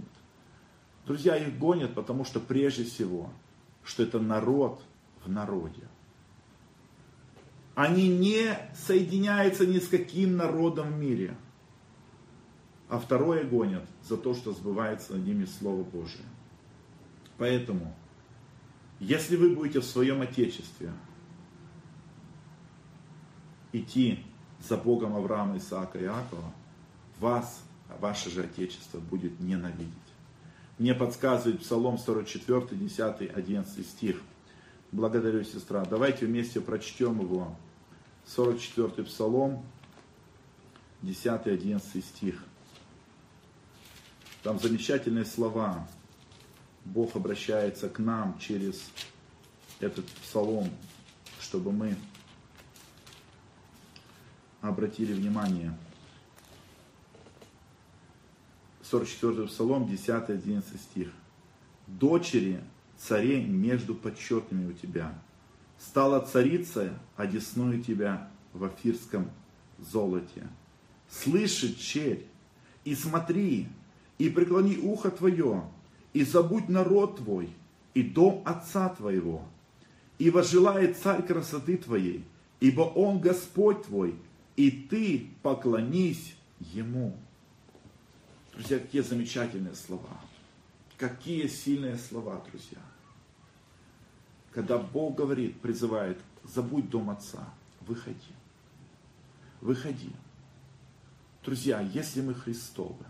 Друзья, 1.06 1.36
их 1.36 1.58
гонят, 1.58 1.94
потому 1.96 2.26
что 2.26 2.40
прежде 2.40 2.84
всего, 2.84 3.30
что 3.84 4.04
это 4.04 4.20
народ 4.20 4.82
в 5.24 5.30
народе. 5.30 5.88
Они 7.74 8.10
не 8.10 8.58
соединяются 8.76 9.66
ни 9.66 9.80
с 9.80 9.88
каким 9.88 10.38
народом 10.38 10.90
в 10.90 10.98
мире. 11.00 11.36
А 12.90 13.00
второе 13.00 13.46
гонят 13.46 13.86
за 14.04 14.18
то, 14.18 14.36
что 14.36 14.52
сбывается 14.52 15.14
над 15.14 15.26
ними 15.26 15.46
Слово 15.46 15.84
Божие. 15.84 16.26
Поэтому, 17.38 17.96
если 19.00 19.38
вы 19.38 19.56
будете 19.56 19.80
в 19.80 19.86
своем 19.86 20.22
Отечестве 20.22 20.92
идти 23.72 24.24
за 24.60 24.78
Богом 24.78 25.16
Авраама, 25.16 25.58
Исаака 25.58 25.98
и 25.98 26.04
Иакова, 26.04 26.54
вас, 27.20 27.64
ваше 28.00 28.30
же 28.30 28.44
Отечество 28.44 29.00
будет 29.00 29.40
ненавидеть. 29.40 29.96
Мне 30.78 30.94
подсказывает 30.94 31.62
Псалом 31.62 31.98
44, 31.98 32.68
10, 32.72 33.36
11 33.36 33.88
стих. 33.88 34.22
Благодарю, 34.92 35.44
сестра. 35.44 35.86
Давайте 35.86 36.26
вместе 36.26 36.60
прочтем 36.60 37.20
его. 37.22 37.56
44 38.26 39.04
Псалом, 39.06 39.64
10, 41.02 41.48
11 41.48 42.06
стих. 42.06 42.44
Там 44.44 44.60
замечательные 44.60 45.26
слова. 45.26 45.88
Бог 46.84 47.16
обращается 47.16 47.90
к 47.90 48.00
нам 48.00 48.40
через 48.40 48.90
этот 49.80 50.06
псалом, 50.08 50.70
чтобы 51.40 51.72
мы 51.72 51.96
обратили 54.62 55.14
внимание 55.14 55.78
44 58.92 59.48
Псалом, 59.48 59.86
10-11 59.86 60.64
стих. 60.78 61.08
«Дочери 61.88 62.60
царей 62.98 63.44
между 63.46 63.96
почетными 63.96 64.72
у 64.72 64.74
тебя. 64.74 65.14
Стала 65.80 66.20
царица, 66.20 66.94
одесную 67.16 67.82
тебя 67.82 68.30
в 68.54 68.66
афирском 68.66 69.32
золоте. 69.80 70.48
Слышит 71.10 71.80
черь, 71.80 72.26
и 72.84 72.94
смотри, 72.94 73.68
и 74.18 74.30
преклони 74.30 74.78
ухо 74.78 75.10
твое, 75.10 75.64
и 76.14 76.24
забудь 76.24 76.68
народ 76.70 77.18
твой, 77.18 77.50
и 77.94 78.04
дом 78.04 78.44
отца 78.46 78.90
твоего, 78.90 79.44
и 80.20 80.30
возжелает 80.30 80.98
царь 80.98 81.26
красоты 81.26 81.78
твоей, 81.78 82.26
ибо 82.60 82.82
он 82.82 83.20
Господь 83.20 83.84
твой, 83.84 84.16
и 84.56 84.70
ты 84.70 85.30
поклонись 85.42 86.36
ему. 86.60 87.18
Друзья, 88.54 88.80
какие 88.80 89.02
замечательные 89.02 89.76
слова. 89.76 90.10
Какие 90.98 91.48
сильные 91.48 91.98
слова, 91.98 92.44
друзья. 92.50 92.78
Когда 94.52 94.78
Бог 94.78 95.16
говорит, 95.16 95.60
призывает, 95.62 96.20
забудь 96.44 96.90
дом 96.90 97.10
отца, 97.10 97.48
выходи. 97.82 98.34
Выходи. 99.62 100.12
Друзья, 101.44 101.82
если 101.82 102.22
мы 102.22 102.34
Христовы, 102.34 103.06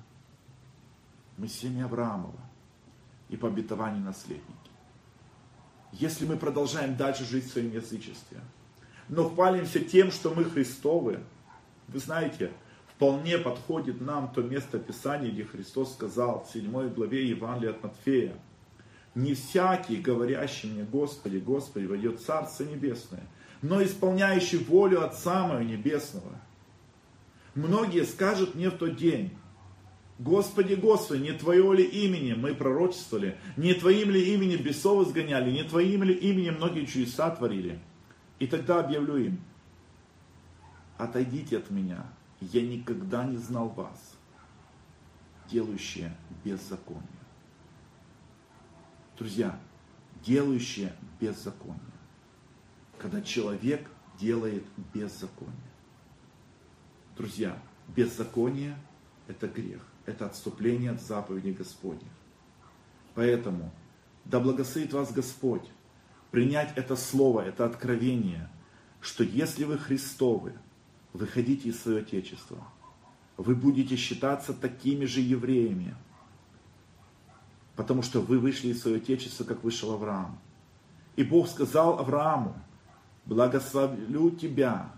мы 1.37 1.47
семья 1.47 1.85
Авраамова 1.85 2.39
и 3.29 3.35
по 3.35 3.47
обетованию 3.47 4.03
наследники. 4.03 4.45
Если 5.91 6.25
мы 6.25 6.37
продолжаем 6.37 6.95
дальше 6.95 7.25
жить 7.25 7.45
в 7.45 7.51
своем 7.51 7.71
язычестве, 7.71 8.39
но 9.09 9.27
хвалимся 9.29 9.79
тем, 9.79 10.11
что 10.11 10.33
мы 10.33 10.45
Христовы, 10.45 11.19
вы 11.87 11.99
знаете, 11.99 12.51
вполне 13.01 13.39
подходит 13.39 13.99
нам 13.99 14.31
то 14.31 14.43
место 14.43 14.77
Писания, 14.77 15.31
где 15.31 15.43
Христос 15.43 15.93
сказал 15.93 16.45
в 16.45 16.53
7 16.53 16.93
главе 16.93 17.29
Евангелия 17.29 17.71
от 17.71 17.81
Матфея, 17.81 18.35
«Не 19.15 19.33
всякий, 19.33 19.95
говорящий 19.95 20.69
мне, 20.69 20.83
Господи, 20.83 21.37
Господи, 21.37 21.87
войдет 21.87 22.21
Царство 22.21 22.63
Небесное, 22.63 23.23
но 23.63 23.83
исполняющий 23.83 24.59
волю 24.59 25.03
Отца 25.03 25.47
Моего 25.47 25.63
Небесного. 25.63 26.39
Многие 27.55 28.05
скажут 28.05 28.53
мне 28.53 28.69
в 28.69 28.77
тот 28.77 28.97
день, 28.97 29.31
Господи, 30.19 30.75
Господи, 30.75 31.23
не 31.23 31.33
Твое 31.33 31.73
ли 31.73 31.83
имени 31.83 32.33
мы 32.33 32.53
пророчествовали, 32.53 33.35
не 33.57 33.73
Твоим 33.73 34.11
ли 34.11 34.31
именем 34.35 34.61
бесов 34.61 35.07
изгоняли, 35.07 35.49
не 35.49 35.63
Твоим 35.63 36.03
ли 36.03 36.13
именем 36.13 36.57
многие 36.57 36.85
чудеса 36.85 37.31
творили. 37.31 37.79
И 38.37 38.45
тогда 38.45 38.79
объявлю 38.79 39.17
им, 39.17 39.41
отойдите 40.99 41.57
от 41.57 41.71
меня, 41.71 42.05
я 42.41 42.61
никогда 42.63 43.23
не 43.23 43.37
знал 43.37 43.69
вас, 43.69 44.17
делающие 45.49 46.15
беззаконие. 46.43 47.05
Друзья, 49.17 49.59
делающие 50.23 50.93
беззаконие. 51.19 51.79
Когда 52.97 53.21
человек 53.21 53.87
делает 54.19 54.63
беззаконие. 54.93 55.55
Друзья, 57.15 57.57
беззаконие– 57.87 58.77
это 59.27 59.47
грех, 59.47 59.85
это 60.05 60.25
отступление 60.25 60.91
от 60.91 61.01
заповедей 61.01 61.53
Господних. 61.53 62.11
Поэтому, 63.13 63.71
да 64.25 64.39
благословит 64.39 64.93
вас 64.93 65.11
Господь, 65.11 65.67
принять 66.31 66.75
это 66.75 66.95
слово, 66.95 67.41
это 67.41 67.65
откровение, 67.65 68.49
что 69.01 69.23
если 69.23 69.65
вы 69.65 69.77
Христовы, 69.77 70.53
выходите 71.13 71.69
из 71.69 71.81
своего 71.81 72.01
Отечества, 72.01 72.57
вы 73.37 73.55
будете 73.55 73.95
считаться 73.95 74.53
такими 74.53 75.05
же 75.05 75.21
евреями, 75.21 75.95
потому 77.75 78.01
что 78.01 78.21
вы 78.21 78.39
вышли 78.39 78.69
из 78.69 78.81
своего 78.81 79.01
Отечества, 79.01 79.43
как 79.43 79.63
вышел 79.63 79.91
Авраам. 79.91 80.39
И 81.15 81.23
Бог 81.23 81.47
сказал 81.49 81.99
Аврааму, 81.99 82.55
благословлю 83.25 84.31
тебя 84.31 84.91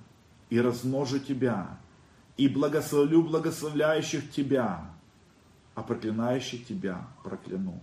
и 0.49 0.59
размножу 0.59 1.19
тебя, 1.19 1.77
и 2.37 2.47
благословлю 2.47 3.23
благословляющих 3.23 4.31
тебя, 4.31 4.91
а 5.75 5.81
проклинающих 5.81 6.65
тебя 6.67 7.07
прокляну. 7.23 7.81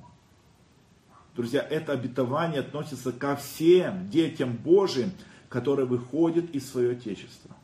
Друзья, 1.34 1.60
это 1.62 1.92
обетование 1.92 2.60
относится 2.60 3.12
ко 3.12 3.36
всем 3.36 4.10
детям 4.10 4.56
Божьим, 4.56 5.12
которые 5.48 5.86
выходят 5.86 6.50
из 6.50 6.70
своего 6.70 6.92
Отечества, 6.92 7.56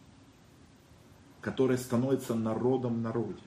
которые 1.46 1.78
становятся 1.78 2.34
народом 2.34 3.02
народе. 3.02 3.44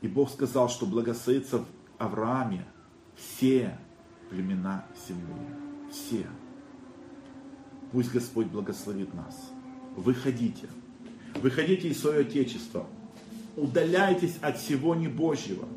И 0.00 0.08
Бог 0.08 0.28
сказал, 0.28 0.68
что 0.68 0.86
благословится 0.86 1.58
в 1.58 1.66
Аврааме 1.98 2.64
все 3.14 3.78
племена 4.28 4.84
земли. 5.06 5.46
Все. 5.88 6.26
Пусть 7.92 8.10
Господь 8.10 8.48
благословит 8.48 9.14
нас. 9.14 9.52
Выходите. 9.94 10.68
Выходите 11.36 11.90
из 11.90 12.00
своего 12.00 12.22
Отечества. 12.22 12.84
Удаляйтесь 13.56 14.38
от 14.42 14.58
всего 14.58 14.96
небожьего. 14.96 15.68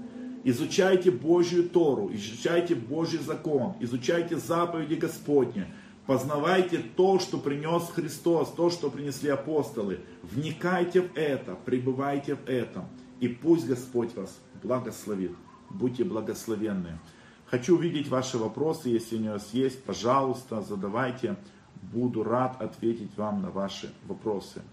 Изучайте 0.46 1.12
Божью 1.12 1.70
Тору, 1.70 2.10
изучайте 2.12 2.74
Божий 2.74 3.20
закон, 3.20 3.76
изучайте 3.82 4.38
заповеди 4.38 4.96
Господни, 4.96 5.68
познавайте 6.10 6.80
то, 6.80 7.20
что 7.20 7.38
принес 7.38 7.84
Христос, 7.90 8.52
то, 8.54 8.72
что 8.72 8.90
принесли 8.90 9.30
апостолы. 9.30 10.00
Вникайте 10.24 11.04
в 11.04 11.16
это, 11.16 11.54
пребывайте 11.54 12.34
в 12.34 12.50
этом. 12.50 12.86
И 13.20 13.28
пусть 13.28 13.68
Господь 13.68 14.16
вас 14.16 14.40
благословит. 14.64 15.34
Будьте 15.70 16.04
благословенны. 16.04 16.98
Хочу 17.46 17.76
увидеть 17.76 18.08
ваши 18.08 18.40
вопросы, 18.40 18.90
если 18.90 19.20
у 19.20 19.34
вас 19.34 19.54
есть, 19.54 19.84
пожалуйста, 19.84 20.64
задавайте. 20.64 21.36
Буду 21.76 22.24
рад 22.24 22.60
ответить 22.60 23.16
вам 23.16 23.44
на 23.44 23.52
ваши 23.52 23.94
вопросы. 24.08 24.64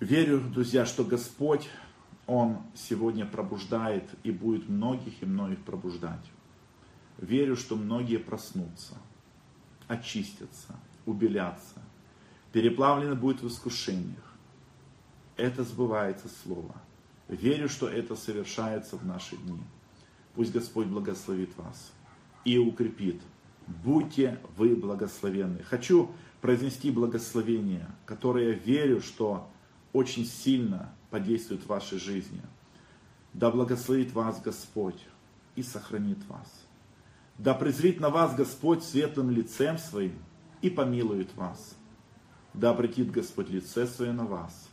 Верю, 0.00 0.40
друзья, 0.40 0.86
что 0.86 1.04
Господь, 1.04 1.68
Он 2.26 2.58
сегодня 2.74 3.26
пробуждает 3.26 4.10
и 4.24 4.32
будет 4.32 4.68
многих 4.68 5.22
и 5.22 5.24
многих 5.24 5.60
пробуждать. 5.60 6.24
Верю, 7.18 7.56
что 7.56 7.76
многие 7.76 8.18
проснутся, 8.18 8.94
очистятся, 9.88 10.76
убелятся, 11.06 11.82
переплавлены 12.52 13.14
будут 13.14 13.42
в 13.42 13.48
искушениях. 13.48 14.34
Это 15.36 15.64
сбывается 15.64 16.28
Слово. 16.42 16.74
Верю, 17.28 17.68
что 17.68 17.88
это 17.88 18.16
совершается 18.16 18.96
в 18.96 19.04
наши 19.04 19.36
дни. 19.36 19.60
Пусть 20.34 20.52
Господь 20.52 20.86
благословит 20.86 21.56
вас 21.56 21.92
и 22.44 22.58
укрепит 22.58 23.20
будьте 23.66 24.38
вы 24.56 24.76
благословенны. 24.76 25.62
Хочу 25.62 26.10
произнести 26.40 26.90
благословение, 26.90 27.88
которое 28.04 28.52
верю, 28.52 29.00
что 29.00 29.48
очень 29.92 30.24
сильно 30.24 30.94
подействует 31.10 31.62
в 31.62 31.66
вашей 31.66 31.98
жизни. 31.98 32.42
Да 33.32 33.50
благословит 33.50 34.12
вас 34.12 34.40
Господь 34.40 35.00
и 35.56 35.62
сохранит 35.62 36.18
вас. 36.28 36.65
Да 37.38 37.54
презрит 37.54 38.00
на 38.00 38.10
вас 38.10 38.34
Господь 38.34 38.82
светлым 38.82 39.30
лицем 39.30 39.78
своим 39.78 40.18
и 40.62 40.70
помилует 40.70 41.34
вас. 41.34 41.74
Да 42.54 42.70
обратит 42.70 43.10
Господь 43.10 43.50
лице 43.50 43.86
свое 43.86 44.12
на 44.12 44.24
вас 44.24 44.68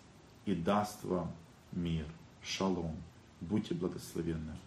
и 0.46 0.56
даст 0.56 1.04
вам 1.04 1.32
мир. 1.72 2.06
Шалом. 2.42 2.96
Будьте 3.42 3.74
благословенны. 3.74 4.58